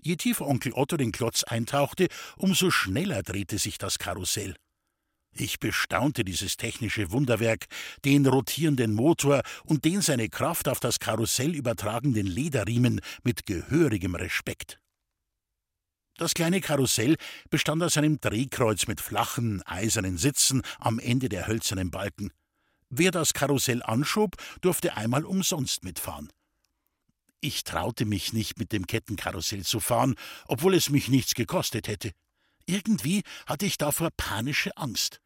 Je 0.00 0.16
tiefer 0.16 0.46
Onkel 0.46 0.72
Otto 0.72 0.96
den 0.96 1.12
Klotz 1.12 1.42
eintauchte, 1.44 2.08
umso 2.36 2.70
schneller 2.70 3.22
drehte 3.22 3.58
sich 3.58 3.78
das 3.78 3.98
Karussell. 3.98 4.54
Ich 5.38 5.58
bestaunte 5.58 6.24
dieses 6.24 6.56
technische 6.56 7.10
Wunderwerk, 7.10 7.66
den 8.04 8.26
rotierenden 8.26 8.94
Motor 8.94 9.42
und 9.64 9.84
den 9.84 10.00
seine 10.00 10.28
Kraft 10.28 10.68
auf 10.68 10.80
das 10.80 10.98
Karussell 10.98 11.54
übertragenden 11.54 12.26
Lederriemen 12.26 13.00
mit 13.22 13.44
gehörigem 13.44 14.14
Respekt. 14.14 14.78
Das 16.16 16.32
kleine 16.32 16.62
Karussell 16.62 17.16
bestand 17.50 17.82
aus 17.82 17.98
einem 17.98 18.18
Drehkreuz 18.18 18.86
mit 18.86 19.02
flachen, 19.02 19.60
eisernen 19.66 20.16
Sitzen 20.16 20.62
am 20.78 20.98
Ende 20.98 21.28
der 21.28 21.46
hölzernen 21.46 21.90
Balken. 21.90 22.32
Wer 22.88 23.10
das 23.10 23.34
Karussell 23.34 23.82
anschob, 23.82 24.36
durfte 24.60 24.96
einmal 24.96 25.24
umsonst 25.24 25.84
mitfahren. 25.84 26.30
Ich 27.40 27.64
traute 27.64 28.06
mich 28.06 28.32
nicht, 28.32 28.58
mit 28.58 28.72
dem 28.72 28.86
Kettenkarussell 28.86 29.64
zu 29.64 29.80
fahren, 29.80 30.14
obwohl 30.46 30.74
es 30.74 30.90
mich 30.90 31.08
nichts 31.08 31.34
gekostet 31.34 31.88
hätte. 31.88 32.12
Irgendwie 32.66 33.22
hatte 33.46 33.66
ich 33.66 33.78
davor 33.78 34.10
panische 34.16 34.76
Angst. 34.76 35.20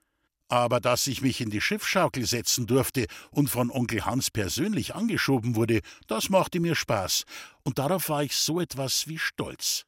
Aber 0.48 0.80
dass 0.80 1.06
ich 1.06 1.22
mich 1.22 1.40
in 1.40 1.50
die 1.50 1.60
Schiffschaukel 1.60 2.26
setzen 2.26 2.66
durfte 2.66 3.06
und 3.30 3.48
von 3.48 3.70
Onkel 3.70 4.04
Hans 4.04 4.30
persönlich 4.30 4.94
angeschoben 4.94 5.54
wurde, 5.54 5.80
das 6.08 6.28
machte 6.28 6.58
mir 6.58 6.74
Spaß, 6.74 7.24
und 7.62 7.78
darauf 7.78 8.08
war 8.08 8.24
ich 8.24 8.36
so 8.36 8.60
etwas 8.60 9.06
wie 9.06 9.18
stolz. 9.18 9.84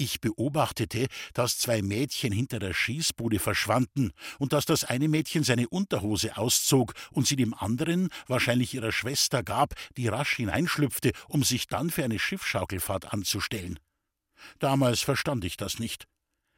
Ich 0.00 0.22
beobachtete, 0.22 1.08
dass 1.34 1.58
zwei 1.58 1.82
Mädchen 1.82 2.32
hinter 2.32 2.58
der 2.58 2.72
Schießbude 2.72 3.38
verschwanden 3.38 4.12
und 4.38 4.54
dass 4.54 4.64
das 4.64 4.82
eine 4.82 5.08
Mädchen 5.08 5.44
seine 5.44 5.68
Unterhose 5.68 6.38
auszog 6.38 6.94
und 7.10 7.26
sie 7.26 7.36
dem 7.36 7.52
anderen, 7.52 8.08
wahrscheinlich 8.26 8.72
ihrer 8.72 8.92
Schwester, 8.92 9.42
gab, 9.42 9.74
die 9.98 10.08
rasch 10.08 10.36
hineinschlüpfte, 10.36 11.12
um 11.28 11.44
sich 11.44 11.66
dann 11.66 11.90
für 11.90 12.02
eine 12.02 12.18
Schiffschaukelfahrt 12.18 13.12
anzustellen. 13.12 13.78
Damals 14.58 15.02
verstand 15.02 15.44
ich 15.44 15.58
das 15.58 15.78
nicht 15.78 16.06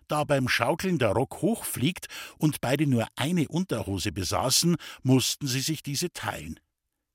da 0.06 0.22
beim 0.22 0.46
Schaukeln 0.46 0.98
der 0.98 1.12
Rock 1.12 1.42
hochfliegt 1.42 2.06
und 2.36 2.60
beide 2.60 2.86
nur 2.86 3.08
eine 3.16 3.48
Unterhose 3.48 4.12
besaßen, 4.12 4.76
mussten 5.02 5.48
sie 5.48 5.60
sich 5.60 5.82
diese 5.82 6.12
teilen. 6.12 6.60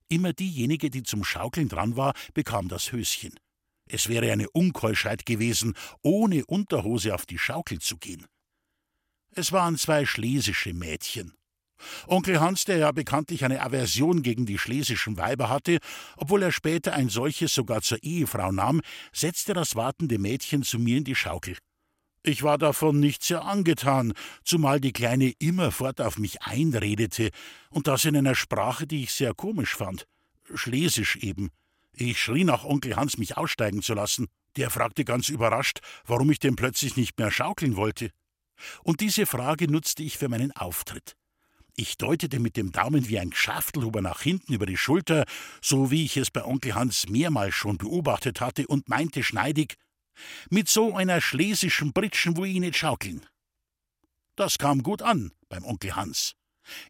Immer 0.09 0.33
diejenige, 0.33 0.89
die 0.89 1.03
zum 1.03 1.23
Schaukeln 1.23 1.69
dran 1.69 1.95
war, 1.95 2.13
bekam 2.33 2.69
das 2.69 2.91
Höschen. 2.91 3.35
Es 3.89 4.09
wäre 4.09 4.31
eine 4.31 4.49
Unkeuschheit 4.49 5.25
gewesen, 5.25 5.73
ohne 6.01 6.45
Unterhose 6.45 7.13
auf 7.13 7.25
die 7.25 7.37
Schaukel 7.37 7.79
zu 7.79 7.97
gehen. 7.97 8.25
Es 9.31 9.51
waren 9.51 9.77
zwei 9.77 10.05
schlesische 10.05 10.73
Mädchen. 10.73 11.33
Onkel 12.07 12.39
Hans, 12.39 12.65
der 12.65 12.77
ja 12.77 12.91
bekanntlich 12.91 13.45
eine 13.45 13.61
Aversion 13.61 14.23
gegen 14.23 14.45
die 14.45 14.57
schlesischen 14.57 15.17
Weiber 15.17 15.49
hatte, 15.49 15.77
obwohl 16.15 16.43
er 16.43 16.51
später 16.51 16.93
ein 16.93 17.09
solches 17.09 17.53
sogar 17.53 17.81
zur 17.81 18.01
Ehefrau 18.01 18.51
nahm, 18.51 18.81
setzte 19.13 19.53
das 19.53 19.75
wartende 19.75 20.17
Mädchen 20.17 20.63
zu 20.63 20.79
mir 20.79 20.97
in 20.97 21.03
die 21.03 21.15
Schaukel. 21.15 21.55
Ich 22.23 22.43
war 22.43 22.57
davon 22.57 22.99
nicht 22.99 23.23
sehr 23.23 23.45
angetan, 23.45 24.13
zumal 24.43 24.81
die 24.81 24.91
Kleine 24.91 25.33
immerfort 25.39 26.01
auf 26.01 26.17
mich 26.17 26.41
einredete, 26.41 27.29
und 27.69 27.87
das 27.87 28.05
in 28.05 28.17
einer 28.17 28.35
Sprache, 28.35 28.87
die 28.87 29.03
ich 29.03 29.11
sehr 29.11 29.33
komisch 29.33 29.75
fand. 29.75 30.07
Schlesisch 30.53 31.17
eben. 31.17 31.51
Ich 31.99 32.21
schrie 32.21 32.43
nach 32.43 32.63
Onkel 32.63 32.95
Hans, 32.95 33.17
mich 33.17 33.37
aussteigen 33.37 33.81
zu 33.81 33.95
lassen. 33.95 34.27
Der 34.55 34.69
fragte 34.69 35.03
ganz 35.03 35.29
überrascht, 35.29 35.79
warum 36.05 36.29
ich 36.29 36.37
denn 36.37 36.55
plötzlich 36.55 36.95
nicht 36.95 37.17
mehr 37.17 37.31
schaukeln 37.31 37.75
wollte. 37.75 38.11
Und 38.83 39.01
diese 39.01 39.25
Frage 39.25 39.69
nutzte 39.69 40.03
ich 40.03 40.19
für 40.19 40.29
meinen 40.29 40.51
Auftritt. 40.51 41.15
Ich 41.75 41.97
deutete 41.97 42.39
mit 42.39 42.55
dem 42.55 42.71
Daumen 42.71 43.07
wie 43.07 43.17
ein 43.17 43.33
Schaftelhuber 43.33 44.03
nach 44.03 44.21
hinten 44.21 44.53
über 44.53 44.67
die 44.67 44.77
Schulter, 44.77 45.25
so 45.59 45.89
wie 45.89 46.05
ich 46.05 46.17
es 46.17 46.29
bei 46.29 46.45
Onkel 46.45 46.75
Hans 46.75 47.09
mehrmals 47.09 47.55
schon 47.55 47.79
beobachtet 47.79 48.41
hatte, 48.41 48.67
und 48.67 48.89
meinte 48.89 49.23
schneidig 49.23 49.73
mit 50.51 50.69
so 50.69 50.95
einer 50.95 51.19
schlesischen 51.19 51.93
Britschen 51.93 52.37
wo 52.37 52.45
ich 52.45 52.59
nicht 52.59 52.77
schaukeln. 52.77 53.25
Das 54.35 54.59
kam 54.59 54.83
gut 54.83 55.01
an 55.01 55.31
beim 55.49 55.65
Onkel 55.65 55.95
Hans. 55.95 56.35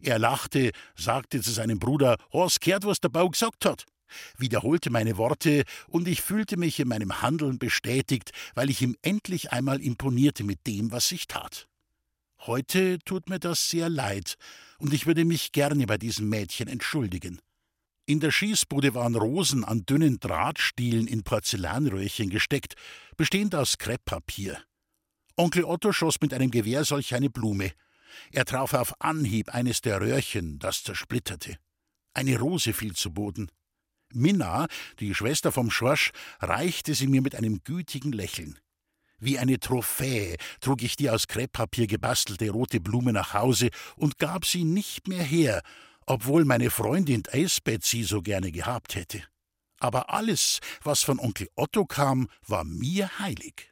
Er 0.02 0.18
lachte, 0.18 0.72
sagte 0.96 1.40
zu 1.40 1.50
seinem 1.50 1.78
Bruder, 1.78 2.18
Hast 2.30 2.60
gehört, 2.60 2.84
was 2.84 3.00
der 3.00 3.08
Bau 3.08 3.30
gesagt 3.30 3.64
hat? 3.64 3.86
Wiederholte 4.36 4.90
meine 4.90 5.16
Worte, 5.16 5.64
und 5.86 6.08
ich 6.08 6.22
fühlte 6.22 6.56
mich 6.56 6.80
in 6.80 6.88
meinem 6.88 7.22
Handeln 7.22 7.58
bestätigt, 7.58 8.32
weil 8.54 8.70
ich 8.70 8.82
ihm 8.82 8.96
endlich 9.02 9.52
einmal 9.52 9.80
imponierte 9.80 10.44
mit 10.44 10.66
dem, 10.66 10.92
was 10.92 11.10
ich 11.12 11.26
tat. 11.26 11.68
Heute 12.40 12.98
tut 13.00 13.28
mir 13.28 13.38
das 13.38 13.68
sehr 13.68 13.88
leid, 13.88 14.36
und 14.78 14.94
ich 14.94 15.06
würde 15.06 15.24
mich 15.24 15.52
gerne 15.52 15.86
bei 15.86 15.98
diesem 15.98 16.28
Mädchen 16.28 16.68
entschuldigen. 16.68 17.40
In 18.06 18.20
der 18.20 18.30
Schießbude 18.30 18.94
waren 18.94 19.16
Rosen 19.16 19.64
an 19.64 19.84
dünnen 19.84 20.18
Drahtstielen 20.18 21.06
in 21.06 21.24
Porzellanröhrchen 21.24 22.30
gesteckt, 22.30 22.74
bestehend 23.18 23.54
aus 23.54 23.76
Krepppapier. 23.76 24.62
Onkel 25.36 25.64
Otto 25.64 25.92
schoss 25.92 26.20
mit 26.20 26.32
einem 26.32 26.50
Gewehr 26.50 26.84
solch 26.84 27.14
eine 27.14 27.28
Blume. 27.28 27.72
Er 28.32 28.46
traf 28.46 28.72
auf 28.72 28.98
Anhieb 29.00 29.54
eines 29.54 29.82
der 29.82 30.00
Röhrchen, 30.00 30.58
das 30.58 30.84
zersplitterte. 30.84 31.58
Eine 32.14 32.38
Rose 32.38 32.72
fiel 32.72 32.94
zu 32.94 33.12
Boden. 33.12 33.50
Minna, 34.12 34.66
die 35.00 35.14
Schwester 35.14 35.52
vom 35.52 35.70
Schorsch, 35.70 36.12
reichte 36.40 36.94
sie 36.94 37.06
mir 37.06 37.22
mit 37.22 37.34
einem 37.34 37.62
gütigen 37.64 38.12
Lächeln. 38.12 38.58
Wie 39.18 39.38
eine 39.38 39.58
Trophäe 39.58 40.36
trug 40.60 40.82
ich 40.82 40.96
die 40.96 41.10
aus 41.10 41.26
Krepppapier 41.26 41.86
gebastelte 41.86 42.50
rote 42.50 42.80
Blume 42.80 43.12
nach 43.12 43.34
Hause 43.34 43.70
und 43.96 44.18
gab 44.18 44.44
sie 44.44 44.64
nicht 44.64 45.08
mehr 45.08 45.22
her, 45.22 45.62
obwohl 46.06 46.44
meine 46.44 46.70
Freundin 46.70 47.24
Eisbett 47.30 47.84
sie 47.84 48.04
so 48.04 48.22
gerne 48.22 48.52
gehabt 48.52 48.94
hätte. 48.94 49.22
Aber 49.80 50.10
alles, 50.10 50.60
was 50.82 51.02
von 51.02 51.18
Onkel 51.18 51.48
Otto 51.54 51.84
kam, 51.84 52.28
war 52.46 52.64
mir 52.64 53.18
heilig. 53.18 53.70